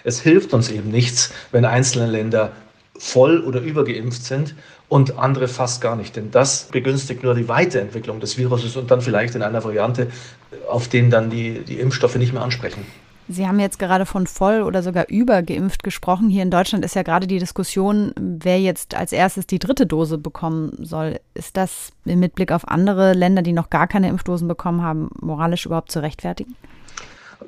Es 0.05 0.21
hilft 0.21 0.53
uns 0.53 0.71
eben 0.71 0.91
nichts, 0.91 1.33
wenn 1.51 1.65
einzelne 1.65 2.07
Länder 2.07 2.53
voll 2.99 3.41
oder 3.41 3.61
übergeimpft 3.61 4.25
sind 4.25 4.55
und 4.89 5.19
andere 5.19 5.49
fast 5.49 5.81
gar 5.81 5.97
nicht. 5.97 6.17
Denn 6.17 6.31
das 6.31 6.69
begünstigt 6.71 7.23
nur 7.23 7.35
die 7.35 7.49
Weiterentwicklung 7.49 8.21
des 8.21 8.39
Viruses 8.39 8.77
und 8.77 8.91
dann 8.91 9.01
vielleicht 9.01 9.35
in 9.35 9.43
einer 9.43 9.65
Variante, 9.65 10.09
auf 10.69 10.89
denen 10.89 11.11
dann 11.11 11.31
die, 11.31 11.61
die 11.61 11.81
Impfstoffe 11.81 12.17
nicht 12.17 12.33
mehr 12.33 12.43
ansprechen. 12.43 12.87
Sie 13.29 13.47
haben 13.47 13.59
jetzt 13.59 13.79
gerade 13.79 14.05
von 14.05 14.27
voll 14.27 14.63
oder 14.63 14.83
sogar 14.83 15.09
übergeimpft 15.09 15.83
gesprochen. 15.83 16.29
Hier 16.29 16.43
in 16.43 16.51
Deutschland 16.51 16.85
ist 16.85 16.95
ja 16.95 17.03
gerade 17.03 17.27
die 17.27 17.39
Diskussion, 17.39 18.13
wer 18.19 18.61
jetzt 18.61 18.95
als 18.95 19.13
erstes 19.13 19.47
die 19.47 19.59
dritte 19.59 19.87
Dose 19.87 20.19
bekommen 20.19 20.77
soll. 20.79 21.21
Ist 21.33 21.57
das 21.57 21.91
mit 22.05 22.35
Blick 22.35 22.53
auf 22.53 22.69
andere 22.69 23.15
Länder, 23.15 23.41
die 23.41 23.53
noch 23.53 23.71
gar 23.71 23.87
keine 23.87 24.09
Impfdosen 24.09 24.47
bekommen 24.47 24.83
haben, 24.83 25.09
moralisch 25.21 25.65
überhaupt 25.65 25.91
zu 25.91 26.01
rechtfertigen? 26.01 26.55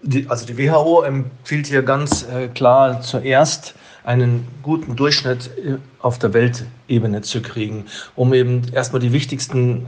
Die, 0.02 0.28
also 0.28 0.47
die 0.47 0.56
WHO 0.56 1.02
empfiehlt 1.02 1.66
hier 1.66 1.83
ganz 1.83 2.26
äh, 2.26 2.49
klar 2.49 3.02
zuerst 3.02 3.75
einen 4.04 4.47
guten 4.62 4.97
Durchschnitt 4.97 5.50
äh, 5.59 5.76
auf 6.06 6.20
der 6.20 6.32
Weltebene 6.32 7.20
zu 7.22 7.42
kriegen, 7.42 7.86
um 8.14 8.32
eben 8.32 8.62
erstmal 8.72 9.00
die 9.00 9.12
wichtigsten 9.12 9.78
äh, 9.78 9.86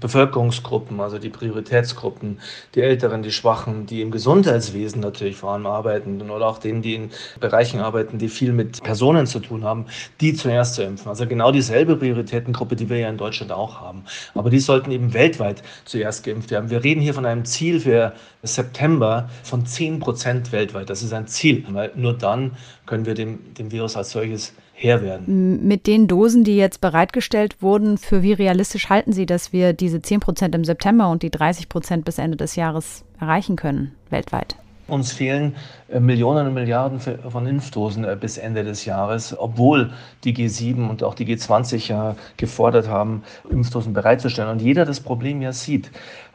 Bevölkerungsgruppen, 0.00 1.00
also 1.00 1.18
die 1.18 1.28
Prioritätsgruppen, 1.28 2.40
die 2.74 2.80
Älteren, 2.80 3.22
die 3.22 3.30
Schwachen, 3.30 3.86
die 3.86 4.02
im 4.02 4.10
Gesundheitswesen 4.10 5.00
natürlich 5.00 5.36
vor 5.36 5.52
allem 5.52 5.66
arbeiten 5.66 6.28
oder 6.28 6.48
auch 6.48 6.58
denen, 6.58 6.82
die 6.82 6.96
in 6.96 7.10
Bereichen 7.38 7.78
arbeiten, 7.78 8.18
die 8.18 8.28
viel 8.28 8.52
mit 8.52 8.82
Personen 8.82 9.28
zu 9.28 9.38
tun 9.38 9.62
haben, 9.62 9.86
die 10.20 10.34
zuerst 10.34 10.74
zu 10.74 10.82
impfen. 10.82 11.08
Also 11.08 11.24
genau 11.28 11.52
dieselbe 11.52 11.94
Prioritätengruppe, 11.94 12.74
die 12.74 12.88
wir 12.88 12.98
ja 12.98 13.08
in 13.08 13.16
Deutschland 13.16 13.52
auch 13.52 13.80
haben. 13.80 14.02
Aber 14.34 14.50
die 14.50 14.58
sollten 14.58 14.90
eben 14.90 15.14
weltweit 15.14 15.62
zuerst 15.84 16.24
geimpft 16.24 16.50
werden. 16.50 16.70
Wir 16.70 16.82
reden 16.82 17.00
hier 17.00 17.14
von 17.14 17.26
einem 17.26 17.44
Ziel 17.44 17.78
für 17.78 18.12
September 18.42 19.30
von 19.44 19.64
10 19.64 20.00
Prozent 20.00 20.50
weltweit. 20.50 20.90
Das 20.90 21.04
ist 21.04 21.12
ein 21.12 21.28
Ziel, 21.28 21.64
weil 21.68 21.92
nur 21.94 22.14
dann 22.14 22.56
können 22.86 23.06
wir 23.06 23.14
dem, 23.14 23.54
dem 23.54 23.70
Virus 23.70 23.96
als 23.96 24.10
solches 24.10 24.52
Herr 24.82 25.02
werden. 25.02 25.66
Mit 25.66 25.86
den 25.86 26.08
Dosen, 26.08 26.42
die 26.42 26.56
jetzt 26.56 26.80
bereitgestellt 26.80 27.60
wurden, 27.60 27.98
für 27.98 28.22
wie 28.22 28.32
realistisch 28.32 28.88
halten 28.88 29.12
Sie, 29.12 29.26
dass 29.26 29.52
wir 29.52 29.74
diese 29.74 30.00
10 30.00 30.20
Prozent 30.20 30.54
im 30.54 30.64
September 30.64 31.10
und 31.10 31.22
die 31.22 31.30
30 31.30 31.68
Prozent 31.68 32.06
bis 32.06 32.18
Ende 32.18 32.38
des 32.38 32.56
Jahres 32.56 33.04
erreichen 33.20 33.56
können, 33.56 33.92
weltweit? 34.08 34.56
Uns 34.88 35.12
fehlen 35.12 35.54
äh, 35.88 36.00
Millionen 36.00 36.46
und 36.46 36.54
Milliarden 36.54 36.98
von 36.98 37.46
Impfdosen 37.46 38.04
äh, 38.04 38.16
bis 38.18 38.38
Ende 38.38 38.64
des 38.64 38.86
Jahres, 38.86 39.38
obwohl 39.38 39.92
die 40.24 40.34
G7 40.34 40.88
und 40.88 41.02
auch 41.04 41.14
die 41.14 41.26
G20 41.26 41.88
ja 41.88 42.16
gefordert 42.38 42.88
haben, 42.88 43.22
Impfdosen 43.50 43.92
bereitzustellen. 43.92 44.50
Und 44.50 44.62
jeder 44.62 44.86
das 44.86 45.00
Problem 45.00 45.42
ja 45.42 45.52
sieht 45.52 45.90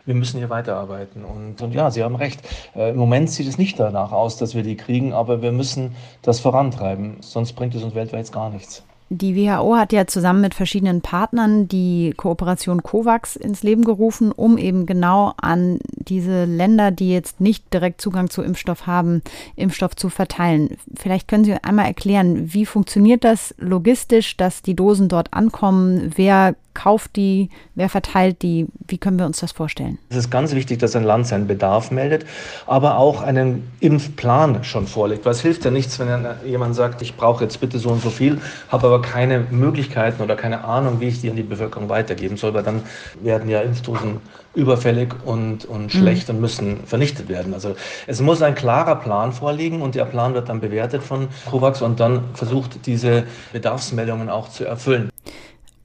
wir 0.05 0.15
müssen 0.15 0.37
hier 0.37 0.49
weiterarbeiten. 0.49 1.23
Und, 1.23 1.61
und 1.61 1.73
ja, 1.73 1.91
Sie 1.91 2.03
haben 2.03 2.15
recht. 2.15 2.41
Äh, 2.75 2.91
Im 2.91 2.97
Moment 2.97 3.29
sieht 3.29 3.47
es 3.47 3.57
nicht 3.57 3.79
danach 3.79 4.11
aus, 4.11 4.37
dass 4.37 4.55
wir 4.55 4.63
die 4.63 4.75
kriegen, 4.75 5.13
aber 5.13 5.41
wir 5.41 5.51
müssen 5.51 5.95
das 6.21 6.39
vorantreiben, 6.39 7.17
sonst 7.21 7.53
bringt 7.53 7.75
es 7.75 7.83
uns 7.83 7.95
weltweit 7.95 8.31
gar 8.31 8.49
nichts. 8.49 8.83
Die 9.09 9.35
WHO 9.35 9.75
hat 9.75 9.93
ja 9.93 10.07
zusammen 10.07 10.41
mit 10.41 10.55
verschiedenen 10.55 11.01
Partnern 11.01 11.67
die 11.67 12.15
Kooperation 12.17 12.81
COVAX 12.81 13.35
ins 13.35 13.61
Leben 13.61 13.83
gerufen, 13.83 14.31
um 14.31 14.57
eben 14.57 14.87
genau 14.87 15.33
an 15.37 15.77
diese 15.93 16.45
Länder, 16.45 16.89
die 16.89 17.11
jetzt 17.11 17.39
nicht 17.39 17.71
direkt 17.71 18.01
Zugang 18.01 18.31
zu 18.31 18.41
Impfstoff 18.41 18.87
haben, 18.87 19.21
Impfstoff 19.55 19.95
zu 19.95 20.09
verteilen. 20.09 20.75
Vielleicht 20.97 21.27
können 21.27 21.45
Sie 21.45 21.53
einmal 21.53 21.85
erklären, 21.85 22.51
wie 22.51 22.65
funktioniert 22.65 23.23
das 23.23 23.53
logistisch, 23.59 24.37
dass 24.37 24.63
die 24.63 24.75
Dosen 24.75 25.07
dort 25.07 25.33
ankommen? 25.33 26.11
Wer 26.15 26.55
kauft 26.75 27.15
die? 27.15 27.49
Wer 27.73 27.89
verteilt 27.89 28.43
die? 28.43 28.67
Wie 28.87 28.99
können 28.99 29.17
wir 29.17 29.25
uns 29.25 29.39
das 29.39 29.51
vorstellen? 29.51 29.97
Es 30.09 30.17
ist 30.17 30.29
ganz 30.29 30.53
wichtig, 30.53 30.77
dass 30.77 30.95
ein 30.95 31.03
Land 31.03 31.25
seinen 31.25 31.47
Bedarf 31.47 31.89
meldet, 31.89 32.25
aber 32.67 32.99
auch 32.99 33.23
einen 33.23 33.67
Impfplan 33.79 34.63
schon 34.63 34.85
vorlegt. 34.85 35.25
Was 35.25 35.41
hilft 35.41 35.65
ja 35.65 35.71
nichts, 35.71 35.97
wenn 35.97 36.27
jemand 36.45 36.75
sagt, 36.75 37.01
ich 37.01 37.15
brauche 37.15 37.43
jetzt 37.43 37.59
bitte 37.59 37.79
so 37.79 37.89
und 37.89 38.03
so 38.03 38.11
viel, 38.11 38.39
habe 38.69 38.85
aber 38.87 39.01
keine 39.01 39.39
Möglichkeiten 39.49 40.21
oder 40.21 40.35
keine 40.35 40.63
Ahnung, 40.63 40.99
wie 40.99 41.07
ich 41.07 41.21
die 41.21 41.29
an 41.31 41.35
die 41.35 41.43
Bevölkerung 41.43 41.89
weitergeben 41.89 42.37
soll, 42.37 42.53
weil 42.53 42.63
dann 42.63 42.83
werden 43.21 43.49
ja 43.49 43.61
Impfdosen 43.61 44.19
überfällig 44.55 45.13
und, 45.25 45.65
und 45.65 45.83
mhm. 45.83 45.89
schlecht 45.89 46.29
mhm. 46.29 46.35
und 46.35 46.41
müssen 46.41 46.83
vernichtet 46.85 47.29
werden. 47.29 47.53
Also 47.53 47.75
es 48.07 48.21
muss 48.21 48.41
ein 48.41 48.55
klarer 48.55 48.95
Plan 48.95 49.33
vorliegen 49.33 49.81
und 49.81 49.95
der 49.95 50.05
Plan 50.05 50.33
wird 50.33 50.49
dann 50.49 50.61
bewertet 50.61 51.03
von 51.03 51.27
COVAX 51.49 51.81
und 51.81 51.99
dann 51.99 52.23
versucht, 52.33 52.85
diese 52.85 53.23
Bedarfsmeldungen 53.53 54.29
auch 54.29 54.49
zu 54.49 54.65
erfüllen. 54.65 55.09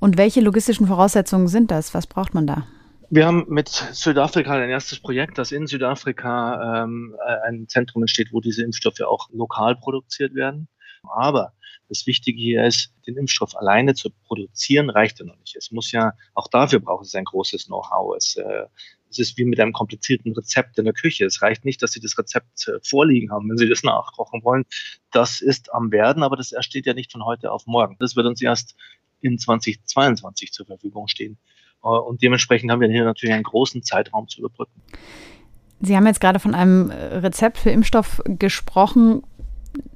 Und 0.01 0.17
welche 0.17 0.41
logistischen 0.41 0.87
Voraussetzungen 0.87 1.47
sind 1.47 1.71
das? 1.71 1.93
Was 1.93 2.07
braucht 2.07 2.33
man 2.35 2.47
da? 2.47 2.67
Wir 3.11 3.27
haben 3.27 3.45
mit 3.49 3.69
Südafrika 3.69 4.55
ein 4.55 4.71
erstes 4.71 5.01
Projekt, 5.01 5.37
dass 5.37 5.53
in 5.53 5.67
Südafrika 5.67 6.85
ähm, 6.85 7.17
ein 7.45 7.69
Zentrum 7.69 8.03
entsteht, 8.03 8.33
wo 8.33 8.41
diese 8.41 8.65
Impfstoffe 8.65 9.01
auch 9.01 9.29
lokal 9.33 9.77
produziert 9.77 10.35
werden. 10.35 10.69
Aber 11.03 11.53
das 11.89 12.07
Wichtige 12.07 12.41
hier 12.41 12.65
ist, 12.65 12.95
den 13.07 13.17
Impfstoff 13.17 13.57
alleine 13.57 13.95
zu 13.95 14.11
produzieren, 14.27 14.91
reicht 14.91 15.19
ja 15.19 15.27
noch 15.27 15.37
nicht. 15.39 15.57
Es 15.57 15.73
muss 15.73 15.91
ja, 15.91 16.13
auch 16.35 16.47
dafür 16.47 16.79
braucht 16.79 17.05
es 17.05 17.15
ein 17.15 17.25
großes 17.25 17.67
Know-how. 17.67 18.17
Es, 18.17 18.37
äh, 18.37 18.67
es 19.11 19.19
ist 19.19 19.37
wie 19.37 19.45
mit 19.45 19.59
einem 19.59 19.73
komplizierten 19.73 20.33
Rezept 20.33 20.79
in 20.79 20.85
der 20.85 20.95
Küche. 20.95 21.27
Es 21.27 21.43
reicht 21.43 21.65
nicht, 21.65 21.83
dass 21.83 21.91
Sie 21.91 22.01
das 22.01 22.17
Rezept 22.17 22.69
äh, 22.69 22.79
vorliegen 22.83 23.33
haben, 23.33 23.51
wenn 23.51 23.59
Sie 23.59 23.69
das 23.69 23.83
nachkochen 23.83 24.45
wollen. 24.45 24.65
Das 25.11 25.41
ist 25.41 25.75
am 25.75 25.91
Werden, 25.91 26.23
aber 26.23 26.37
das 26.37 26.53
entsteht 26.53 26.87
ja 26.87 26.95
nicht 26.95 27.11
von 27.11 27.25
heute 27.25 27.51
auf 27.51 27.67
morgen. 27.67 27.97
Das 27.99 28.15
wird 28.15 28.27
uns 28.27 28.41
erst 28.41 28.77
in 29.21 29.39
2022 29.39 30.53
zur 30.53 30.67
Verfügung 30.67 31.09
stehen. 31.09 31.39
Äh, 31.83 31.89
und 31.89 32.23
dementsprechend 32.23 32.71
haben 32.71 32.81
wir 32.81 32.89
hier 32.89 33.05
natürlich 33.05 33.35
einen 33.35 33.45
großen 33.45 33.83
Zeitraum 33.83 34.29
zu 34.29 34.41
überbrücken. 34.41 34.83
Sie 35.81 35.97
haben 35.97 36.07
jetzt 36.07 36.21
gerade 36.21 36.39
von 36.39 36.55
einem 36.55 36.91
Rezept 36.91 37.57
für 37.57 37.71
Impfstoff 37.71 38.23
gesprochen. 38.27 39.23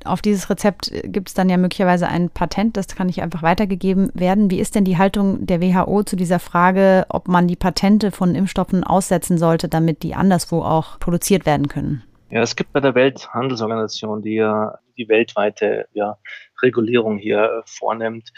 Auf 0.05 0.23
dieses 0.23 0.49
Rezept 0.49 0.93
gibt 1.05 1.29
es 1.29 1.35
dann 1.35 1.51
ja 1.51 1.57
möglicherweise 1.57 2.09
ein 2.09 2.31
Patent, 2.31 2.77
das 2.77 2.87
kann 2.87 3.09
nicht 3.09 3.21
einfach 3.21 3.43
weitergegeben 3.43 4.11
werden. 4.15 4.51
Wie 4.51 4.61
ist 4.61 4.75
denn 4.75 4.85
die 4.85 4.97
Haltung 4.97 5.47
der 5.47 5.61
WHO 5.61 6.05
zu 6.05 6.17
dieser 6.17 6.39
Frage, 6.39 7.05
ob 7.09 7.29
man 7.29 7.49
die 7.49 7.57
Patente 7.57 8.13
von 8.13 8.35
Impfstoffen 8.35 8.85
aussetzen 8.85 9.37
sollte, 9.37 9.69
damit 9.69 10.03
die 10.03 10.15
anderswo 10.15 10.63
auch 10.63 10.99
produziert 11.01 11.45
werden 11.45 11.69
können? 11.69 12.03
Ja, 12.31 12.43
es 12.43 12.57
gibt 12.57 12.73
bei 12.73 12.81
der 12.81 12.95
Welthandelsorganisation, 12.95 14.23
die 14.23 14.35
ja 14.35 14.79
die 14.97 15.09
weltweite 15.09 15.87
ja, 15.93 16.17
Regulierung 16.63 17.19
hier 17.19 17.63
vornimmt, 17.67 18.33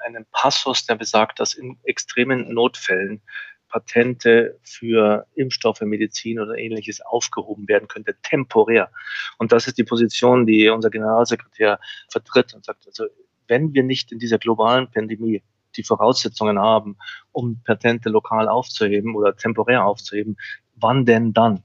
einen 0.00 0.26
Passus, 0.32 0.86
der 0.86 0.96
besagt, 0.96 1.40
dass 1.40 1.54
in 1.54 1.78
extremen 1.84 2.52
Notfällen 2.52 3.22
Patente 3.68 4.58
für 4.62 5.26
Impfstoffe, 5.34 5.80
Medizin 5.82 6.40
oder 6.40 6.56
ähnliches 6.56 7.00
aufgehoben 7.00 7.68
werden 7.68 7.88
könnte, 7.88 8.16
temporär. 8.22 8.90
Und 9.36 9.52
das 9.52 9.66
ist 9.66 9.78
die 9.78 9.84
Position, 9.84 10.46
die 10.46 10.68
unser 10.68 10.90
Generalsekretär 10.90 11.78
vertritt 12.08 12.54
und 12.54 12.64
sagt, 12.64 12.86
also 12.86 13.04
wenn 13.46 13.72
wir 13.74 13.82
nicht 13.82 14.12
in 14.12 14.18
dieser 14.18 14.38
globalen 14.38 14.90
Pandemie 14.90 15.42
die 15.76 15.84
Voraussetzungen 15.84 16.58
haben, 16.58 16.96
um 17.32 17.60
Patente 17.64 18.08
lokal 18.08 18.48
aufzuheben 18.48 19.14
oder 19.14 19.36
temporär 19.36 19.84
aufzuheben, 19.84 20.36
wann 20.80 21.04
denn 21.04 21.32
dann? 21.32 21.62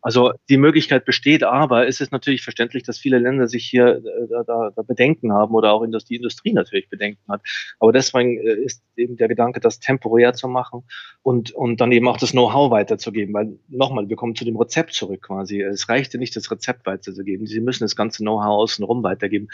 Also 0.00 0.32
die 0.48 0.56
Möglichkeit 0.56 1.04
besteht, 1.04 1.42
aber 1.42 1.86
es 1.86 2.00
ist 2.00 2.12
natürlich 2.12 2.42
verständlich, 2.42 2.82
dass 2.82 2.98
viele 2.98 3.18
Länder 3.18 3.48
sich 3.48 3.66
hier 3.66 3.96
äh, 3.96 4.28
da, 4.30 4.42
da, 4.44 4.70
da 4.74 4.82
Bedenken 4.82 5.32
haben 5.32 5.54
oder 5.54 5.72
auch 5.72 5.86
die 5.86 6.16
Industrie 6.16 6.52
natürlich 6.52 6.88
Bedenken 6.88 7.20
hat. 7.28 7.42
Aber 7.78 7.92
deswegen 7.92 8.38
äh, 8.38 8.54
ist 8.54 8.82
eben 8.96 9.16
der 9.16 9.28
Gedanke, 9.28 9.60
das 9.60 9.80
temporär 9.80 10.34
zu 10.34 10.48
machen 10.48 10.84
und, 11.22 11.52
und 11.52 11.80
dann 11.80 11.92
eben 11.92 12.08
auch 12.08 12.16
das 12.16 12.32
Know-how 12.32 12.70
weiterzugeben. 12.70 13.34
Weil 13.34 13.58
nochmal, 13.68 14.08
wir 14.08 14.16
kommen 14.16 14.34
zu 14.34 14.44
dem 14.44 14.56
Rezept 14.56 14.92
zurück 14.92 15.22
quasi. 15.22 15.60
Es 15.60 15.88
reichte 15.88 16.18
nicht, 16.18 16.36
das 16.36 16.50
Rezept 16.50 16.86
weiterzugeben. 16.86 17.46
Sie 17.46 17.60
müssen 17.60 17.84
das 17.84 17.96
ganze 17.96 18.22
Know-how 18.22 18.46
außenrum 18.46 19.02
weitergeben. 19.02 19.48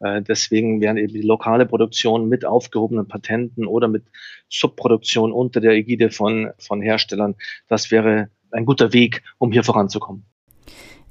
Äh, 0.00 0.22
deswegen 0.22 0.80
werden 0.80 0.96
eben 0.96 1.12
die 1.12 1.22
lokale 1.22 1.66
Produktion 1.66 2.28
mit 2.28 2.44
aufgehobenen 2.44 3.08
Patenten 3.08 3.66
oder 3.66 3.88
mit 3.88 4.04
Subproduktion 4.48 5.32
unter 5.32 5.60
der 5.60 5.72
Ägide 5.72 6.10
von, 6.10 6.50
von 6.58 6.80
Herstellern, 6.80 7.34
das 7.68 7.90
wäre 7.90 8.30
ein 8.52 8.64
guter 8.64 8.92
Weg, 8.92 9.22
um 9.38 9.52
hier 9.52 9.64
voranzukommen. 9.64 10.24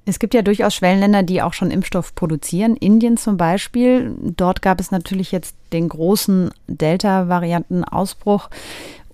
Es 0.05 0.19
gibt 0.19 0.33
ja 0.33 0.41
durchaus 0.41 0.73
Schwellenländer, 0.73 1.21
die 1.21 1.41
auch 1.41 1.51
schon 1.51 1.69
Impfstoff 1.69 2.15
produzieren. 2.15 2.77
Indien 2.77 3.17
zum 3.17 3.35
Beispiel. 3.35 4.15
Dort 4.21 4.61
gab 4.61 4.79
es 4.79 4.89
natürlich 4.89 5.33
jetzt 5.33 5.57
den 5.73 5.89
großen 5.89 6.51
Delta-Varianten-Ausbruch. 6.67 8.49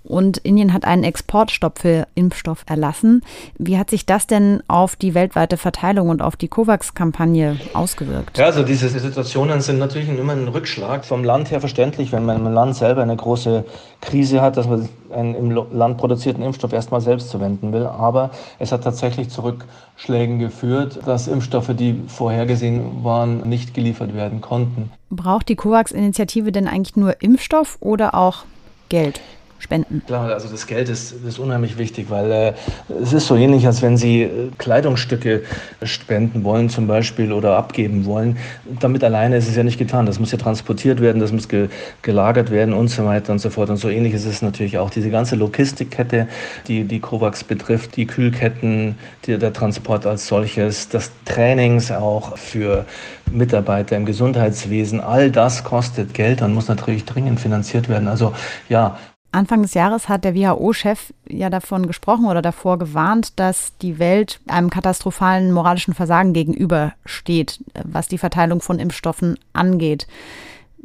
Und 0.04 0.38
Indien 0.40 0.74
hat 0.74 0.86
einen 0.86 1.04
Exportstopp 1.04 1.80
für 1.80 2.08
Impfstoff 2.16 2.64
erlassen. 2.68 3.22
Wie 3.58 3.78
hat 3.78 3.90
sich 3.90 4.06
das 4.06 4.28
denn 4.28 4.62
auf 4.68 4.96
die 4.96 5.14
weltweite 5.14 5.58
Verteilung 5.58 6.10
und 6.10 6.22
auf 6.22 6.36
die 6.36 6.50
COVAX-Kampagne 6.50 7.58
ausgewirkt? 7.74 8.38
Ja, 8.38 8.46
also 8.46 8.64
diese 8.64 8.90
Situationen 8.90 9.62
sind 9.62 9.80
natürlich 9.80 10.10
immer 10.10 10.34
ein 10.34 10.48
Rückschlag. 10.48 11.06
Vom 11.06 11.24
Land 11.24 11.52
her 11.52 11.62
verständlich, 11.62 12.12
wenn 12.12 12.26
man 12.26 12.46
im 12.46 12.54
Land 12.54 12.76
selber 12.76 13.02
eine 13.02 13.16
große 13.16 13.64
Krise 14.02 14.42
hat, 14.42 14.58
dass 14.58 14.68
man 14.68 14.90
einen 15.12 15.36
im 15.36 15.52
Land 15.52 15.98
produzierten 15.98 16.44
Impfstoff 16.44 16.74
erstmal 16.74 17.00
selbst 17.00 17.32
verwenden 17.32 17.72
will. 17.72 17.86
Aber 17.86 18.32
es 18.60 18.72
hat 18.72 18.84
tatsächlich 18.84 19.30
zu 19.30 19.44
Rückschlägen 19.44 20.40
geführt, 20.40 21.00
dass 21.06 21.28
Impfstoffe, 21.28 21.72
die 21.74 22.02
vorhergesehen 22.08 23.04
waren, 23.04 23.48
nicht 23.48 23.74
geliefert 23.74 24.14
werden 24.14 24.42
konnten. 24.42 24.92
Braucht 25.10 25.48
die 25.48 25.56
COVAX-Initiative 25.56 26.52
denn 26.52 26.68
eigentlich 26.68 26.96
nur 26.96 27.22
Impfstoff 27.22 27.78
oder 27.80 28.16
auch 28.16 28.44
Geld? 28.90 29.22
Spenden. 29.64 30.04
Klar, 30.06 30.32
also 30.32 30.50
das 30.50 30.68
Geld 30.68 30.90
ist, 30.90 31.14
ist 31.26 31.40
unheimlich 31.40 31.78
wichtig, 31.78 32.10
weil 32.10 32.32
äh, 32.32 32.54
es 33.02 33.14
ist 33.14 33.28
so 33.28 33.36
ähnlich, 33.36 33.66
als 33.66 33.82
wenn 33.82 33.98
Sie 33.98 34.24
äh, 34.24 34.50
Kleidungsstücke 34.58 35.44
spenden 35.84 36.44
wollen 36.44 36.70
zum 36.70 36.86
Beispiel 36.86 37.32
oder 37.32 37.58
abgeben 37.58 38.06
wollen. 38.06 38.38
Damit 38.80 39.04
alleine 39.04 39.38
ist 39.38 39.48
es 39.48 39.56
ja 39.56 39.64
nicht 39.64 39.80
getan. 39.80 40.06
Das 40.06 40.20
muss 40.20 40.32
ja 40.32 40.38
transportiert 40.38 41.02
werden, 41.02 41.20
das 41.20 41.32
muss 41.32 41.48
ge 41.48 41.70
gelagert 42.02 42.52
werden 42.52 42.74
und 42.74 42.90
so 42.90 43.06
weiter 43.06 43.32
und 43.32 43.40
so 43.40 43.50
fort. 43.50 43.70
Und 43.70 43.78
so 43.78 43.90
ähnlich 43.90 44.14
ist 44.14 44.26
es 44.26 44.42
natürlich 44.42 44.78
auch. 44.78 44.90
Diese 44.90 45.10
ganze 45.10 45.36
Logistikkette, 45.36 46.28
die 46.68 46.84
die 46.84 47.00
COVAX 47.00 47.44
betrifft, 47.46 47.96
die 47.96 48.06
Kühlketten, 48.06 48.96
die, 49.26 49.38
der 49.38 49.54
Transport 49.54 50.06
als 50.06 50.28
solches, 50.28 50.90
das 50.90 51.12
Trainings 51.26 51.92
auch 51.92 52.38
für 52.38 52.86
Mitarbeiter 53.32 53.96
im 53.96 54.06
Gesundheitswesen, 54.06 55.00
all 55.00 55.32
das 55.32 55.64
kostet 55.64 56.14
Geld 56.14 56.42
und 56.42 56.54
muss 56.54 56.68
natürlich 56.68 57.06
dringend 57.06 57.40
finanziert 57.40 57.88
werden. 57.88 58.08
Also 58.08 58.34
ja, 58.70 58.98
Anfang 59.34 59.64
des 59.64 59.74
Jahres 59.74 60.10
hat 60.10 60.24
der 60.24 60.36
WHO-Chef 60.36 61.12
ja 61.28 61.50
davon 61.50 61.88
gesprochen 61.88 62.26
oder 62.26 62.42
davor 62.42 62.78
gewarnt, 62.78 63.40
dass 63.40 63.76
die 63.80 63.98
Welt 63.98 64.40
einem 64.48 64.70
katastrophalen 64.70 65.52
moralischen 65.52 65.96
Versagen 65.96 66.34
gegenübersteht, 66.34 67.60
was 67.84 68.08
die 68.08 68.20
Verteilung 68.20 68.62
von 68.62 68.78
Impfstoffen 68.78 69.40
angeht. 69.52 70.08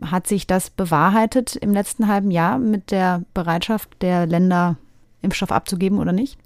Hat 0.01 0.27
sich 0.27 0.47
das 0.47 0.71
bewahrheitet 0.71 1.57
im 1.57 1.73
letzten 1.73 2.09
halben 2.09 2.31
Jahr 2.31 2.59
mit 2.59 2.91
der 2.91 3.23
Bereitschaft 3.35 3.91
der 4.01 4.27
Länder, 4.27 4.77
Impfstoff 5.21 5.53
abzugeben 5.53 5.99
oder 5.99 6.13
nicht? 6.13 6.39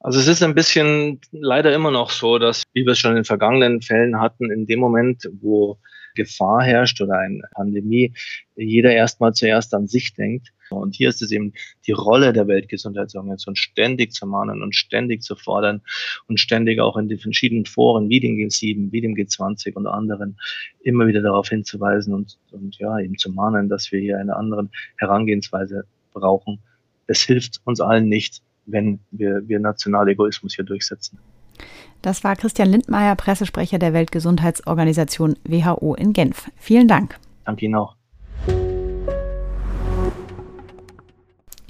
Also 0.00 0.18
es 0.18 0.26
ist 0.26 0.42
ein 0.42 0.54
bisschen 0.54 1.20
leider 1.30 1.72
immer 1.72 1.90
noch 1.90 2.10
so, 2.10 2.38
dass, 2.38 2.64
wie 2.72 2.84
wir 2.84 2.92
es 2.92 2.98
schon 2.98 3.16
in 3.16 3.24
vergangenen 3.24 3.82
Fällen 3.82 4.20
hatten, 4.20 4.50
in 4.50 4.66
dem 4.66 4.80
Moment, 4.80 5.28
wo 5.40 5.78
Gefahr 6.14 6.62
herrscht 6.64 7.00
oder 7.00 7.18
eine 7.18 7.42
Pandemie, 7.52 8.12
jeder 8.56 8.92
erstmal 8.92 9.34
zuerst 9.34 9.72
an 9.74 9.86
sich 9.86 10.14
denkt. 10.14 10.52
Und 10.76 10.94
hier 10.94 11.08
ist 11.08 11.22
es 11.22 11.30
eben 11.30 11.52
die 11.86 11.92
Rolle 11.92 12.32
der 12.32 12.46
Weltgesundheitsorganisation, 12.46 13.56
ständig 13.56 14.12
zu 14.12 14.26
mahnen 14.26 14.62
und 14.62 14.74
ständig 14.74 15.22
zu 15.22 15.36
fordern 15.36 15.82
und 16.26 16.38
ständig 16.38 16.80
auch 16.80 16.96
in 16.96 17.08
den 17.08 17.18
verschiedenen 17.18 17.64
Foren 17.64 18.08
wie 18.08 18.20
dem 18.20 18.36
G7, 18.36 18.92
wie 18.92 19.00
dem 19.00 19.14
G20 19.14 19.74
und 19.74 19.86
anderen 19.86 20.38
immer 20.80 21.06
wieder 21.06 21.22
darauf 21.22 21.48
hinzuweisen 21.48 22.14
und, 22.14 22.38
und 22.50 22.78
ja, 22.78 22.98
eben 22.98 23.16
zu 23.16 23.30
mahnen, 23.30 23.68
dass 23.68 23.90
wir 23.92 24.00
hier 24.00 24.18
eine 24.18 24.36
andere 24.36 24.68
Herangehensweise 24.96 25.84
brauchen. 26.12 26.60
Es 27.06 27.22
hilft 27.22 27.60
uns 27.64 27.80
allen 27.80 28.08
nicht, 28.08 28.42
wenn 28.66 29.00
wir, 29.10 29.48
wir 29.48 29.60
Nationalegoismus 29.60 30.54
hier 30.54 30.64
durchsetzen. 30.64 31.18
Das 32.02 32.22
war 32.22 32.36
Christian 32.36 32.68
Lindmeier, 32.68 33.16
Pressesprecher 33.16 33.78
der 33.78 33.92
Weltgesundheitsorganisation 33.92 35.36
WHO 35.44 35.94
in 35.94 36.12
Genf. 36.12 36.50
Vielen 36.56 36.86
Dank. 36.86 37.18
Danke 37.44 37.64
Ihnen 37.64 37.74
auch. 37.74 37.97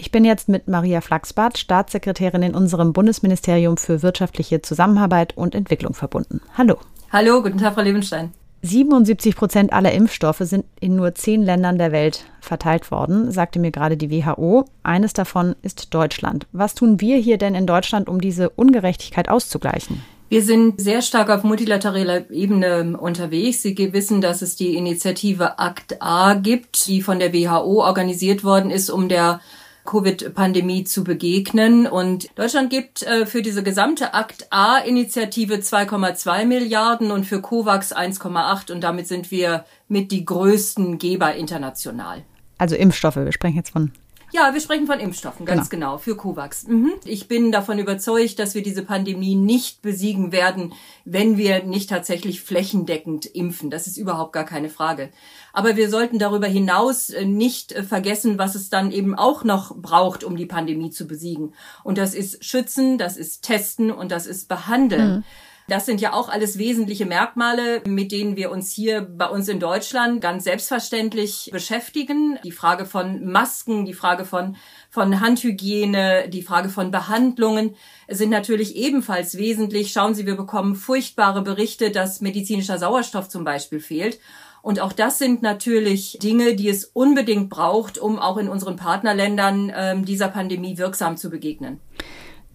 Ich 0.09 0.13
bin 0.13 0.25
jetzt 0.25 0.49
mit 0.49 0.69
Maria 0.69 1.03
Flachsbart, 1.03 1.59
Staatssekretärin 1.59 2.43
in 2.43 2.55
unserem 2.55 2.95
Bundesministerium 2.95 3.77
für 3.77 4.03
wirtschaftliche 4.03 4.63
Zusammenarbeit 4.63 5.37
und 5.37 5.55
Entwicklung 5.55 5.93
verbunden. 5.93 6.41
Hallo. 6.57 6.79
Hallo, 7.13 7.43
guten 7.43 7.59
Tag, 7.59 7.75
Frau 7.75 7.83
Lebenstein. 7.83 8.33
77 8.63 9.37
Prozent 9.37 9.71
aller 9.75 9.93
Impfstoffe 9.93 10.41
sind 10.41 10.65
in 10.81 10.97
nur 10.97 11.15
zehn 11.15 11.43
Ländern 11.43 11.77
der 11.77 11.93
Welt 11.93 12.25
verteilt 12.41 12.91
worden, 12.91 13.31
sagte 13.33 13.59
mir 13.59 13.71
gerade 13.71 13.99
die 13.99 14.11
WHO. 14.11 14.65
Eines 14.83 15.13
davon 15.13 15.55
ist 15.61 15.93
Deutschland. 15.93 16.47
Was 16.53 16.75
tun 16.75 17.03
wir 17.03 17.19
hier 17.19 17.37
denn 17.37 17.55
in 17.55 17.67
Deutschland, 17.67 18.09
um 18.09 18.19
diese 18.19 18.49
Ungerechtigkeit 18.49 19.29
auszugleichen? 19.29 20.01
Wir 20.31 20.43
sind 20.43 20.81
sehr 20.81 21.03
stark 21.03 21.29
auf 21.29 21.43
multilateraler 21.43 22.31
Ebene 22.31 22.97
unterwegs. 22.99 23.63
Sie 23.63 23.77
wissen, 23.93 24.23
dass 24.23 24.41
es 24.41 24.57
die 24.57 24.75
Initiative 24.75 25.59
ACT 25.59 26.01
A 26.01 26.33
gibt, 26.33 26.87
die 26.87 27.03
von 27.03 27.19
der 27.19 27.35
WHO 27.35 27.83
organisiert 27.83 28.45
worden 28.45 28.71
ist, 28.71 28.89
um 28.89 29.11
der 29.11 29.41
Covid-Pandemie 29.89 30.85
zu 30.85 31.03
begegnen. 31.03 31.87
Und 31.87 32.29
Deutschland 32.37 32.69
gibt 32.69 33.03
äh, 33.03 33.25
für 33.25 33.41
diese 33.41 33.63
gesamte 33.63 34.13
Akt 34.13 34.47
A-Initiative 34.51 35.55
2,2 35.55 36.45
Milliarden 36.45 37.11
und 37.11 37.25
für 37.25 37.41
COVAX 37.41 37.97
1,8 37.97 38.71
und 38.71 38.83
damit 38.83 39.09
sind 39.09 39.31
wir 39.31 39.65
mit 39.89 40.13
die 40.13 40.27
größten 40.27 40.99
Geber 40.99 41.35
international. 41.35 42.23
Also 42.59 42.77
Impfstoffe, 42.77 43.17
wir 43.17 43.33
sprechen 43.33 43.57
jetzt 43.57 43.71
von 43.71 43.93
ja, 44.31 44.53
wir 44.53 44.61
sprechen 44.61 44.87
von 44.87 45.01
Impfstoffen, 45.01 45.47
ganz 45.47 45.71
genau, 45.71 45.93
genau 45.93 45.99
für 45.99 46.17
COVAX. 46.17 46.67
Mhm. 46.67 46.93
Ich 47.05 47.29
bin 47.29 47.51
davon 47.51 47.79
überzeugt, 47.79 48.39
dass 48.39 48.55
wir 48.55 48.63
diese 48.63 48.83
Pandemie 48.83 49.35
nicht 49.35 49.83
besiegen 49.83 50.33
werden, 50.33 50.75
wenn 51.05 51.37
wir 51.37 51.65
nicht 51.65 51.89
tatsächlich 51.89 52.43
flächendeckend 52.43 53.27
impfen. 53.27 53.71
Das 53.71 53.87
ist 53.87 53.97
überhaupt 53.97 54.33
gar 54.33 54.45
keine 54.45 54.69
Frage. 54.69 55.11
Aber 55.53 55.77
wir 55.77 55.89
sollten 55.89 56.19
darüber 56.19 56.47
hinaus 56.47 57.11
äh, 57.11 57.25
nicht 57.25 57.73
äh, 57.73 57.83
vergessen, 57.83 58.39
was 58.39 58.55
es 58.55 58.69
dann 58.71 58.93
eben 58.93 59.15
auch 59.15 59.45
noch 59.45 59.75
braucht, 59.77 60.25
um 60.25 60.37
die 60.37 60.47
Pandemie 60.47 60.91
zu 60.91 61.07
besiegen. 61.07 61.55
Und 61.83 61.99
das 61.99 62.15
ist 62.15 62.45
Schützen, 62.45 62.99
das 62.99 63.17
ist 63.17 63.43
Testen 63.43 63.91
und 63.91 64.13
das 64.13 64.27
ist 64.27 64.49
Behandeln. 64.49 65.17
Mhm. 65.17 65.25
Das 65.69 65.85
sind 65.85 66.01
ja 66.01 66.15
auch 66.15 66.31
alles 66.31 66.57
wesentliche 66.57 67.05
Merkmale, 67.05 67.83
mit 67.87 68.11
denen 68.11 68.37
wir 68.37 68.51
uns 68.51 68.73
hier 68.73 69.03
bei 69.03 69.27
uns 69.27 69.49
in 69.49 69.61
Deutschland 69.61 70.23
ganz 70.23 70.45
selbstverständlich 70.45 71.51
beschäftigen. 71.53 72.39
Die 72.43 72.53
Frage 72.53 72.87
von 72.87 73.31
Masken, 73.31 73.85
die 73.85 73.93
Frage 73.93 74.25
von, 74.25 74.57
von 74.89 75.21
Handhygiene, 75.21 76.31
die 76.31 76.41
Frage 76.41 76.71
von 76.71 76.91
Behandlungen 76.91 77.77
sind 78.09 78.31
natürlich 78.31 78.77
ebenfalls 78.77 79.37
wesentlich. 79.37 79.93
Schauen 79.93 80.15
Sie, 80.15 80.25
wir 80.25 80.37
bekommen 80.37 80.75
furchtbare 80.75 81.43
Berichte, 81.43 81.91
dass 81.91 82.23
medizinischer 82.23 82.79
Sauerstoff 82.79 83.29
zum 83.29 83.45
Beispiel 83.45 83.81
fehlt. 83.81 84.19
Und 84.63 84.81
auch 84.81 84.95
das 84.95 85.19
sind 85.19 85.43
natürlich 85.43 86.19
Dinge, 86.23 86.55
die 86.55 86.71
es 86.71 86.87
unbedingt 86.87 87.51
braucht, 87.51 87.99
um 87.99 88.19
auch 88.19 88.39
in 88.39 88.49
unseren 88.49 88.77
Partnerländern 88.77 89.71
ähm, 89.77 90.05
dieser 90.07 90.29
Pandemie 90.29 90.79
wirksam 90.79 91.19
zu 91.19 91.29
begegnen. 91.29 91.79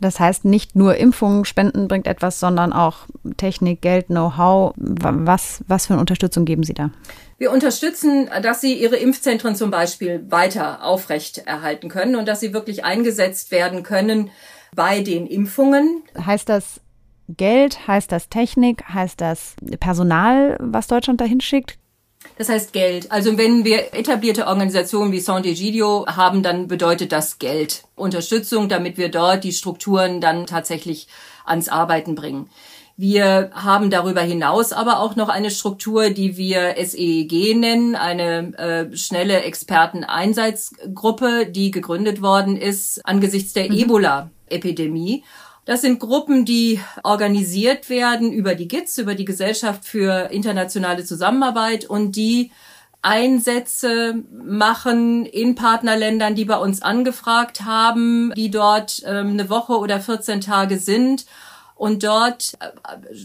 Das 0.03 0.19
heißt, 0.19 0.43
nicht 0.43 0.75
nur 0.75 0.97
Impfungen, 0.97 1.45
Spenden 1.45 1.87
bringt 1.87 2.07
etwas, 2.07 2.39
sondern 2.39 2.73
auch 2.73 3.07
Technik, 3.37 3.81
Geld, 3.81 4.07
Know-how. 4.07 4.73
Was, 4.75 5.63
was 5.67 5.87
für 5.87 5.93
eine 5.93 6.01
Unterstützung 6.01 6.43
geben 6.43 6.63
Sie 6.63 6.73
da? 6.73 6.91
Wir 7.37 7.51
unterstützen, 7.51 8.29
dass 8.41 8.59
Sie 8.59 8.73
Ihre 8.73 8.97
Impfzentren 8.97 9.55
zum 9.55 9.71
Beispiel 9.71 10.25
weiter 10.29 10.83
aufrecht 10.83 11.37
erhalten 11.45 11.87
können 11.87 12.17
und 12.17 12.27
dass 12.27 12.41
sie 12.41 12.53
wirklich 12.53 12.83
eingesetzt 12.83 13.51
werden 13.51 13.83
können 13.83 14.29
bei 14.75 14.99
den 14.99 15.25
Impfungen. 15.25 16.03
Heißt 16.17 16.49
das 16.49 16.81
Geld? 17.29 17.87
Heißt 17.87 18.11
das 18.11 18.27
Technik? 18.27 18.83
Heißt 18.89 19.21
das 19.21 19.55
Personal, 19.79 20.57
was 20.59 20.87
Deutschland 20.87 21.21
dahin 21.21 21.39
schickt? 21.39 21.77
Das 22.37 22.49
heißt 22.49 22.73
Geld. 22.73 23.11
Also 23.11 23.37
wenn 23.37 23.63
wir 23.63 23.93
etablierte 23.93 24.47
Organisationen 24.47 25.11
wie 25.11 25.19
Sant'Egidio 25.19 26.07
haben, 26.07 26.41
dann 26.41 26.67
bedeutet 26.67 27.11
das 27.11 27.37
Geld. 27.37 27.83
Unterstützung, 27.95 28.69
damit 28.69 28.97
wir 28.97 29.09
dort 29.09 29.43
die 29.43 29.51
Strukturen 29.51 30.19
dann 30.19 30.47
tatsächlich 30.47 31.07
ans 31.45 31.69
Arbeiten 31.69 32.15
bringen. 32.15 32.49
Wir 32.95 33.49
haben 33.53 33.89
darüber 33.89 34.21
hinaus 34.21 34.71
aber 34.71 34.99
auch 34.99 35.15
noch 35.15 35.29
eine 35.29 35.49
Struktur, 35.49 36.11
die 36.11 36.37
wir 36.37 36.75
SEEG 36.77 37.55
nennen, 37.55 37.95
eine 37.95 38.55
äh, 38.57 38.95
schnelle 38.95 39.41
Experteneinsatzgruppe, 39.41 41.47
die 41.47 41.71
gegründet 41.71 42.21
worden 42.21 42.55
ist 42.55 43.01
angesichts 43.03 43.53
der 43.53 43.71
mhm. 43.71 43.79
Ebola-Epidemie. 43.79 45.23
Das 45.65 45.81
sind 45.81 45.99
Gruppen, 45.99 46.43
die 46.43 46.81
organisiert 47.03 47.89
werden 47.89 48.33
über 48.33 48.53
die 48.53 48.67
GITS, 48.67 48.97
über 48.97 49.15
die 49.15 49.25
Gesellschaft 49.25 49.85
für 49.85 50.29
internationale 50.31 51.05
Zusammenarbeit 51.05 51.85
und 51.85 52.15
die 52.17 52.51
Einsätze 53.01 54.15
machen 54.31 55.25
in 55.25 55.55
Partnerländern, 55.55 56.35
die 56.35 56.45
bei 56.45 56.57
uns 56.57 56.81
angefragt 56.81 57.63
haben, 57.63 58.33
die 58.35 58.49
dort 58.49 59.03
ähm, 59.05 59.31
eine 59.31 59.49
Woche 59.49 59.77
oder 59.77 59.99
14 59.99 60.41
Tage 60.41 60.79
sind 60.79 61.25
und 61.75 62.03
dort 62.03 62.53
äh, 62.59 62.69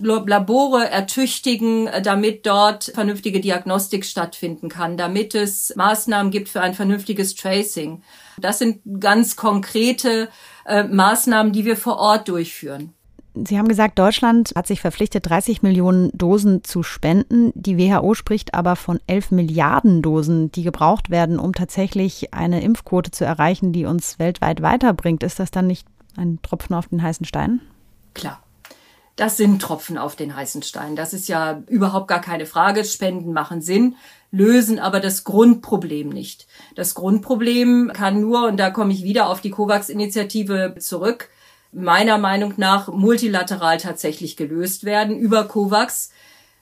Labore 0.01 0.88
ertüchtigen, 0.88 1.88
damit 2.03 2.44
dort 2.44 2.90
vernünftige 2.94 3.40
Diagnostik 3.40 4.05
stattfinden 4.05 4.68
kann, 4.68 4.96
damit 4.96 5.37
es 5.37 5.72
Maßnahmen 5.77 6.33
gibt 6.33 6.48
für 6.48 6.61
ein 6.61 6.74
vernünftiges 6.74 7.37
Tracing. 7.37 8.03
Das 8.37 8.59
sind 8.59 8.81
ganz 9.01 9.37
konkrete 9.37 10.29
äh, 10.68 10.85
Maßnahmen, 10.85 11.52
die 11.52 11.64
wir 11.64 11.76
vor 11.76 11.96
Ort 11.98 12.28
durchführen. 12.28 12.92
Sie 13.35 13.59
haben 13.59 13.68
gesagt, 13.68 13.98
Deutschland 13.98 14.52
hat 14.57 14.66
sich 14.66 14.81
verpflichtet, 14.81 15.28
30 15.28 15.62
Millionen 15.62 16.11
Dosen 16.12 16.64
zu 16.64 16.83
spenden. 16.83 17.52
Die 17.54 17.78
WHO 17.78 18.14
spricht 18.14 18.54
aber 18.54 18.74
von 18.74 18.98
11 19.07 19.31
Milliarden 19.31 20.02
Dosen, 20.02 20.50
die 20.50 20.62
gebraucht 20.62 21.11
werden, 21.11 21.38
um 21.38 21.52
tatsächlich 21.52 22.35
eine 22.35 22.62
Impfquote 22.62 23.11
zu 23.11 23.24
erreichen, 23.24 23.72
die 23.72 23.85
uns 23.85 24.18
weltweit 24.18 24.62
weiterbringt. 24.62 25.22
Ist 25.22 25.38
das 25.38 25.50
dann 25.50 25.66
nicht 25.66 25.87
ein 26.16 26.40
Tropfen 26.42 26.74
auf 26.74 26.88
den 26.88 27.02
heißen 27.02 27.26
Stein? 27.26 27.61
Klar. 28.14 28.42
Das 29.14 29.37
sind 29.37 29.61
Tropfen 29.61 29.98
auf 29.98 30.14
den 30.14 30.35
heißen 30.35 30.62
Stein. 30.62 30.94
Das 30.94 31.12
ist 31.12 31.28
ja 31.28 31.62
überhaupt 31.66 32.07
gar 32.07 32.20
keine 32.20 32.46
Frage. 32.46 32.85
Spenden 32.85 33.33
machen 33.33 33.61
Sinn 33.61 33.96
lösen 34.31 34.79
aber 34.79 35.01
das 35.01 35.25
Grundproblem 35.25 36.09
nicht. 36.09 36.47
Das 36.75 36.95
Grundproblem 36.95 37.93
kann 37.95 38.21
nur, 38.21 38.47
und 38.47 38.59
da 38.59 38.71
komme 38.71 38.93
ich 38.93 39.03
wieder 39.03 39.29
auf 39.29 39.41
die 39.41 39.51
COVAX-Initiative 39.51 40.75
zurück, 40.79 41.29
meiner 41.73 42.19
Meinung 42.19 42.55
nach 42.57 42.88
multilateral 42.88 43.79
tatsächlich 43.79 44.37
gelöst 44.37 44.85
werden 44.85 45.19
über 45.19 45.45
COVAX. 45.45 46.11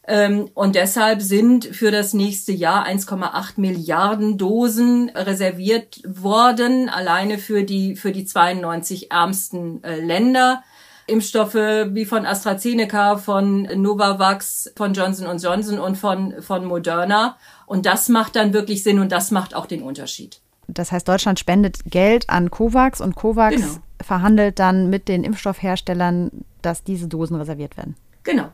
Ähm, 0.08 0.50
und 0.54 0.76
deshalb 0.76 1.20
sind 1.20 1.64
für 1.66 1.90
das 1.90 2.14
nächste 2.14 2.52
Jahr 2.52 2.86
1,8 2.86 3.54
Milliarden 3.56 4.38
Dosen 4.38 5.10
reserviert 5.10 6.00
worden, 6.06 6.88
alleine 6.88 7.38
für 7.38 7.64
die, 7.64 7.96
für 7.96 8.12
die 8.12 8.24
92 8.24 9.10
ärmsten 9.10 9.82
äh, 9.82 10.00
Länder. 10.00 10.62
Impfstoffe 11.08 11.54
wie 11.54 12.04
von 12.04 12.26
AstraZeneca, 12.26 13.16
von 13.16 13.62
Novavax, 13.62 14.72
von 14.76 14.92
Johnson 14.92 15.38
Johnson 15.38 15.78
und 15.78 15.96
von, 15.96 16.42
von 16.42 16.64
Moderna. 16.64 17.36
Und 17.66 17.86
das 17.86 18.08
macht 18.08 18.36
dann 18.36 18.52
wirklich 18.52 18.82
Sinn 18.82 18.98
und 18.98 19.12
das 19.12 19.30
macht 19.30 19.54
auch 19.54 19.66
den 19.66 19.82
Unterschied. 19.82 20.40
Das 20.68 20.92
heißt, 20.92 21.06
Deutschland 21.06 21.38
spendet 21.38 21.80
Geld 21.86 22.28
an 22.30 22.50
COVAX 22.50 23.00
und 23.00 23.14
COVAX 23.14 23.56
genau. 23.56 23.68
verhandelt 24.02 24.58
dann 24.58 24.90
mit 24.90 25.08
den 25.08 25.24
Impfstoffherstellern, 25.24 26.30
dass 26.62 26.84
diese 26.84 27.08
Dosen 27.08 27.36
reserviert 27.36 27.76
werden. 27.76 27.96
Genau. 28.24 28.48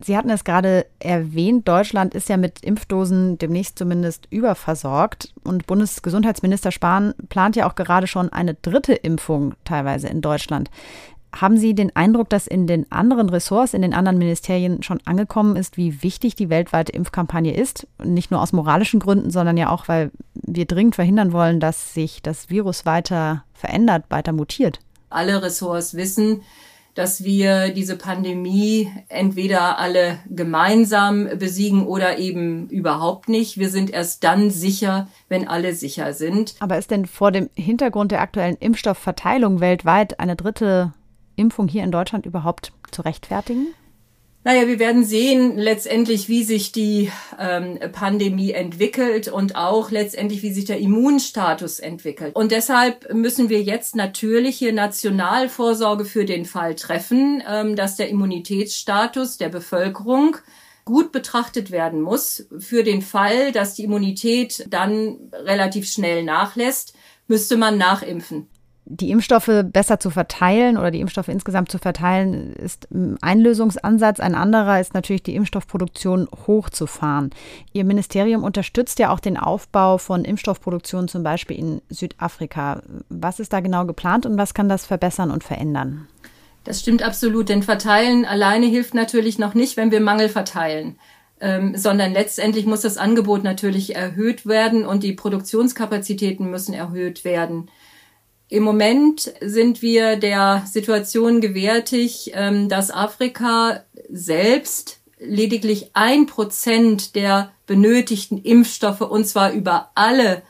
Sie 0.00 0.16
hatten 0.16 0.30
es 0.30 0.44
gerade 0.44 0.86
erwähnt, 1.00 1.66
Deutschland 1.66 2.14
ist 2.14 2.28
ja 2.28 2.36
mit 2.36 2.62
Impfdosen 2.62 3.36
demnächst 3.38 3.78
zumindest 3.78 4.28
überversorgt. 4.30 5.34
Und 5.42 5.66
Bundesgesundheitsminister 5.66 6.70
Spahn 6.70 7.14
plant 7.28 7.56
ja 7.56 7.68
auch 7.68 7.74
gerade 7.74 8.06
schon 8.06 8.32
eine 8.32 8.54
dritte 8.54 8.94
Impfung 8.94 9.54
teilweise 9.64 10.06
in 10.06 10.20
Deutschland. 10.20 10.70
Haben 11.34 11.58
Sie 11.58 11.74
den 11.74 11.94
Eindruck, 11.94 12.30
dass 12.30 12.46
in 12.46 12.66
den 12.66 12.90
anderen 12.90 13.28
Ressorts, 13.28 13.74
in 13.74 13.82
den 13.82 13.94
anderen 13.94 14.18
Ministerien 14.18 14.82
schon 14.82 15.00
angekommen 15.04 15.56
ist, 15.56 15.76
wie 15.76 16.02
wichtig 16.02 16.36
die 16.36 16.48
weltweite 16.48 16.92
Impfkampagne 16.92 17.54
ist? 17.54 17.86
Nicht 18.02 18.30
nur 18.30 18.40
aus 18.40 18.52
moralischen 18.52 18.98
Gründen, 19.00 19.30
sondern 19.30 19.56
ja 19.56 19.70
auch, 19.70 19.88
weil 19.88 20.10
wir 20.34 20.64
dringend 20.64 20.94
verhindern 20.94 21.32
wollen, 21.32 21.60
dass 21.60 21.92
sich 21.94 22.22
das 22.22 22.48
Virus 22.48 22.86
weiter 22.86 23.44
verändert, 23.52 24.04
weiter 24.08 24.32
mutiert. 24.32 24.80
Alle 25.10 25.42
Ressorts 25.42 25.94
wissen, 25.94 26.42
dass 26.98 27.22
wir 27.22 27.68
diese 27.68 27.96
Pandemie 27.96 28.90
entweder 29.08 29.78
alle 29.78 30.18
gemeinsam 30.28 31.28
besiegen 31.38 31.86
oder 31.86 32.18
eben 32.18 32.68
überhaupt 32.70 33.28
nicht. 33.28 33.56
Wir 33.56 33.70
sind 33.70 33.90
erst 33.90 34.24
dann 34.24 34.50
sicher, 34.50 35.06
wenn 35.28 35.46
alle 35.46 35.74
sicher 35.74 36.12
sind. 36.12 36.56
Aber 36.58 36.76
ist 36.76 36.90
denn 36.90 37.06
vor 37.06 37.30
dem 37.30 37.50
Hintergrund 37.54 38.10
der 38.10 38.20
aktuellen 38.20 38.56
Impfstoffverteilung 38.56 39.60
weltweit 39.60 40.18
eine 40.18 40.34
dritte 40.34 40.92
Impfung 41.38 41.68
hier 41.68 41.84
in 41.84 41.90
Deutschland 41.90 42.26
überhaupt 42.26 42.72
zu 42.90 43.02
rechtfertigen? 43.02 43.68
Naja, 44.44 44.66
wir 44.66 44.78
werden 44.78 45.04
sehen 45.04 45.58
letztendlich, 45.58 46.28
wie 46.28 46.42
sich 46.42 46.72
die 46.72 47.10
ähm, 47.38 47.78
Pandemie 47.92 48.52
entwickelt 48.52 49.28
und 49.28 49.56
auch 49.56 49.90
letztendlich, 49.90 50.42
wie 50.42 50.52
sich 50.52 50.64
der 50.64 50.78
Immunstatus 50.78 51.80
entwickelt. 51.80 52.34
Und 52.34 52.52
deshalb 52.52 53.12
müssen 53.12 53.50
wir 53.50 53.60
jetzt 53.60 53.94
natürlich 53.94 54.56
hier 54.56 54.72
Nationalvorsorge 54.72 56.04
für 56.04 56.24
den 56.24 56.46
Fall 56.46 56.76
treffen, 56.76 57.42
ähm, 57.46 57.76
dass 57.76 57.96
der 57.96 58.08
Immunitätsstatus 58.08 59.36
der 59.38 59.48
Bevölkerung 59.50 60.36
gut 60.84 61.12
betrachtet 61.12 61.70
werden 61.70 62.00
muss. 62.00 62.46
Für 62.58 62.84
den 62.84 63.02
Fall, 63.02 63.52
dass 63.52 63.74
die 63.74 63.84
Immunität 63.84 64.66
dann 64.70 65.30
relativ 65.32 65.86
schnell 65.86 66.22
nachlässt, 66.22 66.94
müsste 67.26 67.58
man 67.58 67.76
nachimpfen 67.76 68.48
die 68.90 69.10
Impfstoffe 69.10 69.50
besser 69.64 70.00
zu 70.00 70.08
verteilen 70.10 70.78
oder 70.78 70.90
die 70.90 71.00
Impfstoffe 71.00 71.28
insgesamt 71.28 71.70
zu 71.70 71.78
verteilen, 71.78 72.54
ist 72.54 72.88
ein 73.20 73.40
Lösungsansatz. 73.40 74.18
Ein 74.18 74.34
anderer 74.34 74.80
ist 74.80 74.94
natürlich 74.94 75.22
die 75.22 75.34
Impfstoffproduktion 75.34 76.26
hochzufahren. 76.46 77.30
Ihr 77.74 77.84
Ministerium 77.84 78.42
unterstützt 78.42 78.98
ja 78.98 79.10
auch 79.10 79.20
den 79.20 79.36
Aufbau 79.36 79.98
von 79.98 80.24
Impfstoffproduktion 80.24 81.06
zum 81.06 81.22
Beispiel 81.22 81.58
in 81.58 81.82
Südafrika. 81.90 82.82
Was 83.10 83.40
ist 83.40 83.52
da 83.52 83.60
genau 83.60 83.84
geplant 83.84 84.24
und 84.24 84.38
was 84.38 84.54
kann 84.54 84.70
das 84.70 84.86
verbessern 84.86 85.30
und 85.30 85.44
verändern? 85.44 86.08
Das 86.64 86.80
stimmt 86.80 87.02
absolut, 87.02 87.50
denn 87.50 87.62
verteilen 87.62 88.24
alleine 88.24 88.66
hilft 88.66 88.94
natürlich 88.94 89.38
noch 89.38 89.54
nicht, 89.54 89.76
wenn 89.76 89.90
wir 89.90 90.00
Mangel 90.00 90.28
verteilen. 90.30 90.98
Ähm, 91.40 91.76
sondern 91.76 92.12
letztendlich 92.12 92.66
muss 92.66 92.80
das 92.80 92.96
Angebot 92.96 93.44
natürlich 93.44 93.94
erhöht 93.94 94.44
werden 94.44 94.84
und 94.84 95.04
die 95.04 95.12
Produktionskapazitäten 95.12 96.50
müssen 96.50 96.74
erhöht 96.74 97.24
werden. 97.24 97.70
Im 98.48 98.62
Moment 98.62 99.32
sind 99.40 99.82
wir 99.82 100.16
der 100.16 100.64
Situation 100.66 101.40
gewärtig, 101.40 102.32
ähm, 102.34 102.68
dass 102.68 102.90
Afrika 102.90 103.84
selbst 104.08 105.00
lediglich 105.18 105.90
ein 105.92 106.26
Prozent 106.26 107.14
der 107.14 107.50
benötigten 107.66 108.38
Impfstoffe 108.38 109.02
und 109.02 109.26
zwar 109.26 109.52
über 109.52 109.90
alle 109.94 110.42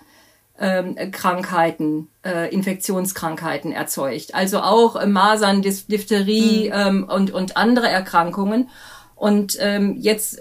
ähm, 0.60 0.96
Krankheiten, 1.10 2.08
äh, 2.24 2.52
Infektionskrankheiten 2.52 3.72
erzeugt. 3.72 4.34
Also 4.34 4.60
auch 4.60 5.04
Masern, 5.06 5.62
Diphtherie 5.62 6.70
mhm. 6.70 7.04
und, 7.04 7.30
und 7.32 7.56
andere 7.56 7.88
Erkrankungen. 7.88 8.68
Und 9.18 9.56
ähm, 9.58 9.96
jetzt 9.98 10.40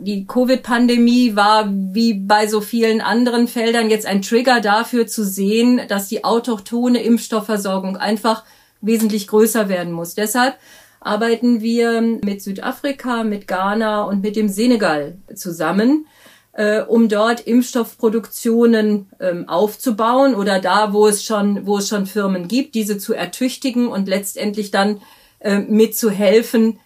die 0.00 0.26
Covid-Pandemie 0.28 1.34
war 1.34 1.68
wie 1.68 2.14
bei 2.14 2.46
so 2.46 2.60
vielen 2.60 3.00
anderen 3.00 3.48
Feldern 3.48 3.90
jetzt 3.90 4.06
ein 4.06 4.22
Trigger 4.22 4.60
dafür 4.60 5.08
zu 5.08 5.24
sehen, 5.24 5.80
dass 5.88 6.06
die 6.06 6.22
autochtone 6.22 7.02
Impfstoffversorgung 7.02 7.96
einfach 7.96 8.44
wesentlich 8.80 9.26
größer 9.26 9.68
werden 9.68 9.92
muss. 9.92 10.14
Deshalb 10.14 10.54
arbeiten 11.00 11.62
wir 11.62 12.00
mit 12.00 12.42
Südafrika, 12.42 13.24
mit 13.24 13.48
Ghana 13.48 14.04
und 14.04 14.22
mit 14.22 14.36
dem 14.36 14.48
Senegal 14.48 15.16
zusammen, 15.34 16.06
äh, 16.52 16.80
um 16.80 17.08
dort 17.08 17.40
Impfstoffproduktionen 17.40 19.10
ähm, 19.18 19.48
aufzubauen 19.48 20.36
oder 20.36 20.60
da, 20.60 20.92
wo 20.92 21.08
es 21.08 21.24
schon, 21.24 21.66
wo 21.66 21.78
es 21.78 21.88
schon 21.88 22.06
Firmen 22.06 22.46
gibt, 22.46 22.76
diese 22.76 22.98
zu 22.98 23.14
ertüchtigen 23.14 23.88
und 23.88 24.06
letztendlich 24.06 24.70
dann 24.70 25.00
äh, 25.40 25.58
mitzuhelfen, 25.58 26.78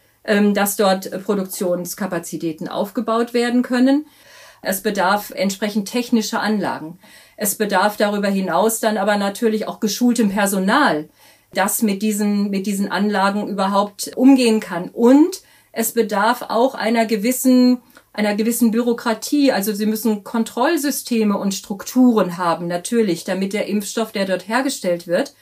dass 0.55 0.77
dort 0.77 1.25
Produktionskapazitäten 1.25 2.69
aufgebaut 2.69 3.33
werden 3.33 3.62
können. 3.62 4.07
Es 4.62 4.83
bedarf 4.83 5.31
entsprechend 5.31 5.89
technischer 5.89 6.41
Anlagen. 6.41 6.99
Es 7.37 7.55
bedarf 7.55 7.97
darüber 7.97 8.29
hinaus 8.29 8.81
dann 8.81 8.97
aber 8.97 9.17
natürlich 9.17 9.69
auch 9.69 9.79
geschultem 9.79 10.31
Personal, 10.31 11.09
das 11.55 11.83
mit 11.83 12.03
diesen, 12.03 12.51
mit 12.51 12.67
diesen 12.67 12.91
Anlagen 12.91 13.49
überhaupt 13.49 14.17
umgehen 14.17 14.61
kann. 14.61 14.89
Und 14.89 15.43
es 15.73 15.93
bedarf 15.93 16.43
auch 16.49 16.75
einer 16.75 17.07
gewissen 17.07 17.81
einer 18.12 18.35
gewissen 18.35 18.71
Bürokratie. 18.71 19.53
Also 19.53 19.75
sie 19.75 19.85
müssen 19.85 20.25
Kontrollsysteme 20.25 21.37
und 21.37 21.53
Strukturen 21.53 22.39
haben, 22.39 22.67
natürlich, 22.67 23.25
damit 23.25 23.53
der 23.53 23.67
Impfstoff, 23.67 24.11
der 24.11 24.25
dort 24.25 24.49
hergestellt 24.49 25.07
wird, 25.07 25.35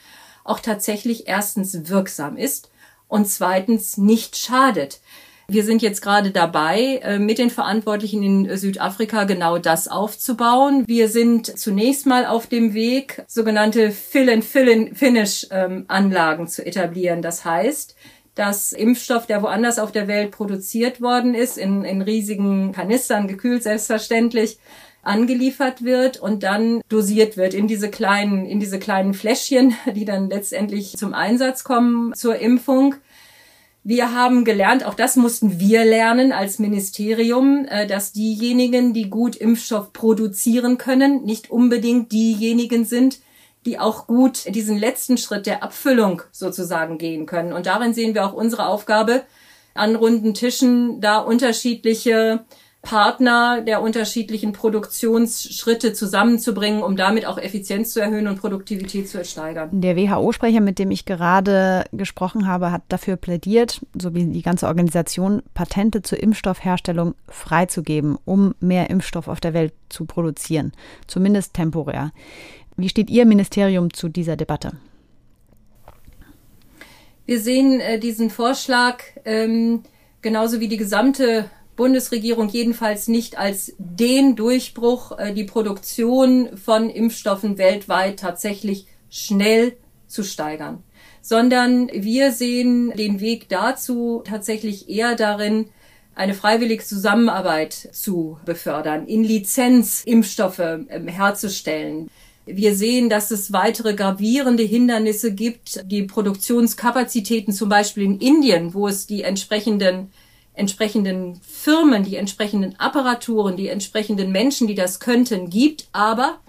auch 0.43 0.59
tatsächlich 0.59 1.27
erstens 1.27 1.87
wirksam 1.89 2.35
ist 2.35 2.69
und 3.07 3.27
zweitens 3.27 3.97
nicht 3.97 4.37
schadet. 4.37 4.99
Wir 5.47 5.63
sind 5.63 5.83
jetzt 5.83 6.01
gerade 6.01 6.31
dabei, 6.31 7.01
äh, 7.03 7.19
mit 7.19 7.37
den 7.37 7.51
Verantwortlichen 7.51 8.23
in 8.23 8.57
Südafrika 8.57 9.25
genau 9.25 9.59
das 9.59 9.87
aufzubauen. 9.87 10.83
Wir 10.87 11.07
sind 11.07 11.59
zunächst 11.59 12.07
mal 12.07 12.25
auf 12.25 12.47
dem 12.47 12.73
Weg, 12.73 13.23
sogenannte 13.27 13.91
Fill-and-Fill-Finish-Anlagen 13.91 16.43
ähm, 16.43 16.49
zu 16.49 16.65
etablieren. 16.65 17.21
Das 17.21 17.45
heißt, 17.45 17.95
dass 18.33 18.73
Impfstoff, 18.73 19.27
der 19.27 19.43
woanders 19.43 19.77
auf 19.77 19.91
der 19.91 20.07
Welt 20.07 20.31
produziert 20.31 20.99
worden 20.99 21.35
ist, 21.35 21.59
in, 21.59 21.85
in 21.85 22.01
riesigen 22.01 22.71
Kanistern, 22.71 23.27
gekühlt 23.27 23.61
selbstverständlich, 23.61 24.57
angeliefert 25.05 25.83
wird 25.83 26.17
und 26.17 26.43
dann 26.43 26.81
dosiert 26.89 27.37
wird 27.37 27.53
in 27.53 27.67
diese 27.67 27.89
kleinen, 27.89 28.45
in 28.45 28.59
diese 28.59 28.79
kleinen 28.79 29.13
Fläschchen, 29.13 29.75
die 29.95 30.05
dann 30.05 30.29
letztendlich 30.29 30.97
zum 30.97 31.13
Einsatz 31.13 31.63
kommen 31.63 32.13
zur 32.13 32.37
Impfung. 32.37 32.95
Wir 33.83 34.13
haben 34.13 34.45
gelernt, 34.45 34.83
auch 34.83 34.95
das 34.95 35.15
mussten 35.15 35.59
wir 35.59 35.85
lernen 35.85 36.31
als 36.31 36.57
Ministerium, 36.57 37.65
äh, 37.69 37.85
dass 37.85 38.13
diejenigen, 38.13 38.93
die 38.93 39.11
gut 39.11 39.35
Impfstoff 39.35 39.93
produzieren 39.93 40.79
können, 40.79 41.23
nicht 41.23 41.51
unbedingt 41.51 42.11
diejenigen 42.11 42.83
sind, 42.83 43.19
die 43.65 43.79
auch 43.79 44.07
gut 44.07 44.43
diesen 44.55 44.77
letzten 44.77 45.17
Schritt 45.17 45.45
der 45.45 45.61
Abfüllung 45.61 46.23
sozusagen 46.31 46.97
gehen 46.97 47.27
können. 47.27 47.53
Und 47.53 47.67
darin 47.67 47.93
sehen 47.93 48.15
wir 48.15 48.25
auch 48.25 48.33
unsere 48.33 48.65
Aufgabe, 48.67 49.23
an 49.75 49.95
runden 49.95 50.33
Tischen 50.33 51.01
da 51.01 51.19
unterschiedliche 51.19 52.45
Partner 52.85 53.61
der 53.61 53.81
unterschiedlichen 53.81 54.53
Produktionsschritte 54.53 55.91
zusammenzubringen, 55.91 56.83
um 56.83 56.95
damit 56.95 57.25
auch 57.25 57.37
Effizienz 57.37 57.91
zu 57.91 57.99
erhöhen 57.99 58.27
und 58.27 58.39
Produktivität 58.39 59.09
zu 59.09 59.25
steigern. 59.25 59.69
Der 59.73 59.97
WHO-Sprecher, 59.97 60.61
mit 60.61 60.79
dem 60.79 60.91
ich 60.91 61.03
gerade 61.03 61.83
gesprochen 61.91 62.47
habe, 62.47 62.71
hat 62.71 62.83
dafür 62.87 63.17
plädiert, 63.17 63.81
so 63.99 64.13
wie 64.13 64.25
die 64.25 64.41
ganze 64.43 64.67
Organisation, 64.67 65.41
Patente 65.53 66.03
zur 66.03 66.21
Impfstoffherstellung 66.21 67.15
freizugeben, 67.27 68.17
um 68.23 68.55
mehr 68.59 68.89
Impfstoff 68.89 69.27
auf 69.27 69.41
der 69.41 69.53
Welt 69.53 69.73
zu 69.89 70.05
produzieren, 70.05 70.71
zumindest 71.07 71.55
temporär. 71.55 72.11
Wie 72.77 72.89
steht 72.89 73.09
Ihr 73.09 73.25
Ministerium 73.25 73.91
zu 73.93 74.07
dieser 74.07 74.35
Debatte? 74.35 74.73
Wir 77.25 77.39
sehen 77.39 77.79
äh, 77.79 77.97
diesen 77.97 78.29
Vorschlag 78.29 79.01
ähm, 79.25 79.81
genauso 80.21 80.59
wie 80.59 80.67
die 80.67 80.77
gesamte 80.77 81.49
Bundesregierung 81.75 82.49
jedenfalls 82.49 83.07
nicht 83.07 83.37
als 83.37 83.73
den 83.77 84.35
Durchbruch, 84.35 85.17
äh, 85.17 85.33
die 85.33 85.43
Produktion 85.43 86.57
von 86.57 86.89
Impfstoffen 86.89 87.57
weltweit 87.57 88.19
tatsächlich 88.19 88.87
schnell 89.09 89.77
zu 90.07 90.23
steigern, 90.23 90.83
sondern 91.21 91.89
wir 91.93 92.31
sehen 92.31 92.91
den 92.91 93.19
Weg 93.19 93.49
dazu 93.49 94.21
tatsächlich 94.25 94.89
eher 94.89 95.15
darin, 95.15 95.69
eine 96.15 96.33
freiwillige 96.33 96.83
Zusammenarbeit 96.83 97.73
zu 97.91 98.39
befördern, 98.45 99.05
in 99.05 99.23
Lizenz 99.23 100.03
Impfstoffe 100.05 100.59
ähm, 100.59 101.07
herzustellen. 101.07 102.09
Wir 102.45 102.75
sehen, 102.75 103.09
dass 103.09 103.31
es 103.31 103.51
weitere 103.51 103.95
gravierende 103.95 104.63
Hindernisse 104.63 105.33
gibt. 105.33 105.83
Die 105.91 106.03
Produktionskapazitäten 106.03 107.53
zum 107.53 107.69
Beispiel 107.69 108.03
in 108.03 108.19
Indien, 108.19 108.73
wo 108.73 108.87
es 108.87 109.07
die 109.07 109.23
entsprechenden 109.23 110.11
entsprechenden 110.55 111.39
Firmen, 111.41 112.03
die 112.03 112.15
entsprechenden 112.15 112.79
Apparaturen, 112.79 113.57
die 113.57 113.67
entsprechenden 113.67 114.31
Menschen, 114.31 114.67
die 114.67 114.75
das 114.75 114.99
könnten, 114.99 115.49
gibt, 115.49 115.87
aber 115.91 116.39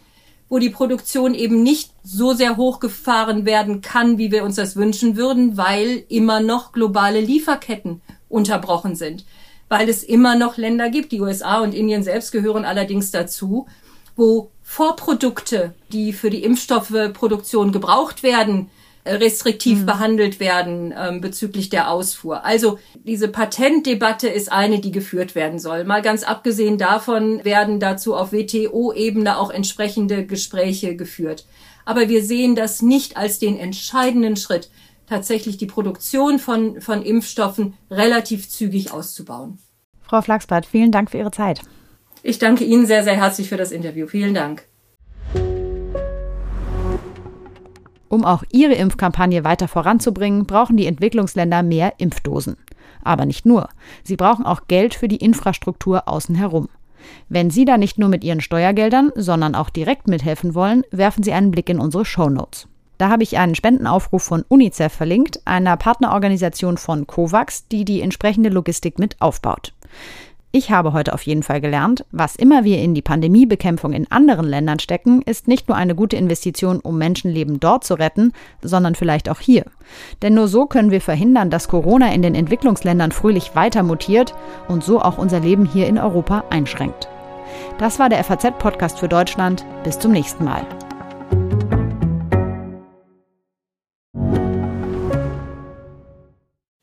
wo 0.49 0.59
die 0.59 0.71
Produktion 0.71 1.35
eben 1.35 1.63
nicht 1.63 1.91
so 2.05 2.33
sehr 2.33 2.57
hochgefahren 2.57 3.45
werden 3.47 3.81
kann, 3.81 4.17
wie 4.19 4.31
wir 4.31 4.45
uns 4.45 4.57
das 4.57 4.77
wünschen 4.77 5.17
würden, 5.17 5.57
weil 5.57 6.05
immer 6.09 6.41
noch 6.41 6.73
globale 6.73 7.21
Lieferketten 7.21 8.01
unterbrochen 8.29 8.95
sind. 8.95 9.25
Weil 9.69 9.89
es 9.89 10.05
immer 10.05 10.37
noch 10.37 10.57
Länder 10.57 10.91
gibt, 10.91 11.11
die 11.11 11.21
USA 11.21 11.59
und 11.59 11.75
Indien 11.75 12.05
selbst 12.05 12.31
gehören 12.31 12.65
allerdings 12.65 13.11
dazu, 13.11 13.67
wo 14.15 14.51
Vorprodukte, 14.63 15.75
die 15.93 16.13
für 16.13 16.31
die 16.31 16.45
Impfstoffproduktion 16.45 17.73
gebraucht 17.73 18.23
werden, 18.23 18.71
restriktiv 19.07 19.81
mhm. 19.81 19.87
behandelt 19.87 20.41
werden 20.41 20.95
ähm, 20.97 21.21
bezüglich 21.21 21.69
der 21.69 21.91
Ausfuhr. 21.91 22.45
Also 22.45 22.79
diese 22.95 23.29
Patentdebatte 23.29 24.29
ist 24.29 24.51
eine, 24.51 24.81
die 24.81 24.93
geführt 24.93 25.35
werden 25.35 25.59
soll. 25.59 25.85
Mal 25.85 26.03
ganz 26.03 26.23
abgesehen 26.23 26.79
davon 26.79 27.45
werden 27.45 27.81
dazu 27.81 28.15
auf 28.15 28.33
WTO-Ebene 28.33 29.39
auch 29.39 29.51
entsprechende 29.51 30.27
Gespräche 30.27 30.97
geführt. 30.97 31.47
Aber 31.85 32.09
wir 32.09 32.23
sehen 32.23 32.57
das 32.57 32.83
nicht 32.83 33.17
als 33.17 33.39
den 33.39 33.59
entscheidenden 33.59 34.37
Schritt, 34.37 34.71
tatsächlich 35.09 35.57
die 35.57 35.67
Produktion 35.67 36.39
von, 36.39 36.81
von 36.81 37.03
Impfstoffen 37.03 37.75
relativ 37.91 38.49
zügig 38.49 38.93
auszubauen. 38.93 39.59
Frau 40.03 40.21
Flachsbart, 40.21 40.67
vielen 40.67 40.93
Dank 40.93 41.11
für 41.11 41.19
Ihre 41.19 41.31
Zeit. 41.31 41.61
Ich 42.23 42.39
danke 42.39 42.65
Ihnen 42.65 42.87
sehr, 42.87 43.05
sehr 43.05 43.17
herzlich 43.17 43.49
für 43.49 43.57
das 43.57 43.71
Interview. 43.71 44.07
Vielen 44.09 44.35
Dank. 44.35 44.67
Um 48.09 48.25
auch 48.25 48.45
ihre 48.53 48.75
Impfkampagne 48.75 49.45
weiter 49.45 49.69
voranzubringen, 49.69 50.47
brauchen 50.47 50.77
die 50.77 50.87
Entwicklungsländer 50.87 51.63
mehr 51.63 51.95
Impfdosen. 51.99 52.57
Aber 53.03 53.27
nicht 53.27 53.47
nur. 53.47 53.69
Sie 54.03 54.17
brauchen 54.17 54.47
auch 54.47 54.63
Geld 54.69 54.95
für 54.95 55.09
die 55.09 55.17
Infrastruktur 55.17 56.09
außen 56.09 56.35
herum. 56.35 56.69
Wenn 57.29 57.51
Sie 57.51 57.65
da 57.65 57.79
nicht 57.79 57.99
nur 57.99 58.09
mit 58.09 58.25
Ihren 58.25 58.41
Steuergeldern, 58.41 59.13
sondern 59.15 59.55
auch 59.55 59.71
direkt 59.71 60.09
mithelfen 60.09 60.55
wollen, 60.55 60.83
werfen 60.91 61.23
Sie 61.23 61.33
einen 61.33 61.51
Blick 61.51 61.69
in 61.69 61.79
unsere 61.79 62.05
Show 62.05 62.29
Notes. 62.29 62.69
Da 62.99 63.11
habe 63.11 63.23
ich 63.23 63.37
einen 63.37 63.55
Spendenaufruf 63.55 64.23
von 64.23 64.45
UNICEF 64.49 64.93
verlinkt, 64.93 65.41
einer 65.45 65.77
Partnerorganisation 65.77 66.79
von 66.79 67.07
COVAX, 67.07 67.69
die 67.69 67.85
die 67.85 68.01
entsprechende 68.01 68.49
Logistik 68.49 68.99
mit 68.99 69.21
aufbaut. 69.21 69.75
Ich 70.57 70.71
habe 70.71 70.95
heute 70.95 71.13
auf 71.13 71.21
jeden 71.21 71.43
Fall 71.43 71.61
gelernt, 71.61 72.07
was 72.13 72.35
immer 72.35 72.65
wir 72.65 72.79
in 72.79 72.95
die 72.95 73.03
Pandemiebekämpfung 73.03 73.93
in 73.93 74.11
anderen 74.11 74.47
Ländern 74.47 74.79
stecken, 74.79 75.21
ist 75.21 75.49
nicht 75.49 75.69
nur 75.69 75.77
eine 75.77 75.95
gute 75.95 76.17
Investition, 76.17 76.81
um 76.81 76.97
Menschenleben 76.97 77.61
dort 77.61 77.85
zu 77.85 77.93
retten, 77.93 78.33
sondern 78.63 78.95
vielleicht 78.95 79.29
auch 79.29 79.39
hier. 79.39 79.67
Denn 80.23 80.33
nur 80.33 80.49
so 80.49 80.65
können 80.65 80.91
wir 80.91 81.03
verhindern, 81.03 81.51
dass 81.51 81.69
Corona 81.69 82.11
in 82.15 82.23
den 82.23 82.35
Entwicklungsländern 82.35 83.13
fröhlich 83.13 83.55
weiter 83.55 83.83
mutiert 83.83 84.35
und 84.67 84.83
so 84.83 84.99
auch 85.03 85.19
unser 85.19 85.41
Leben 85.41 85.67
hier 85.67 85.89
in 85.89 85.99
Europa 85.99 86.45
einschränkt. 86.49 87.11
Das 87.77 87.99
war 87.99 88.09
der 88.09 88.25
FAZ-Podcast 88.25 88.99
für 88.99 89.09
Deutschland. 89.09 89.67
Bis 89.85 89.99
zum 89.99 90.13
nächsten 90.13 90.43
Mal. 90.43 90.67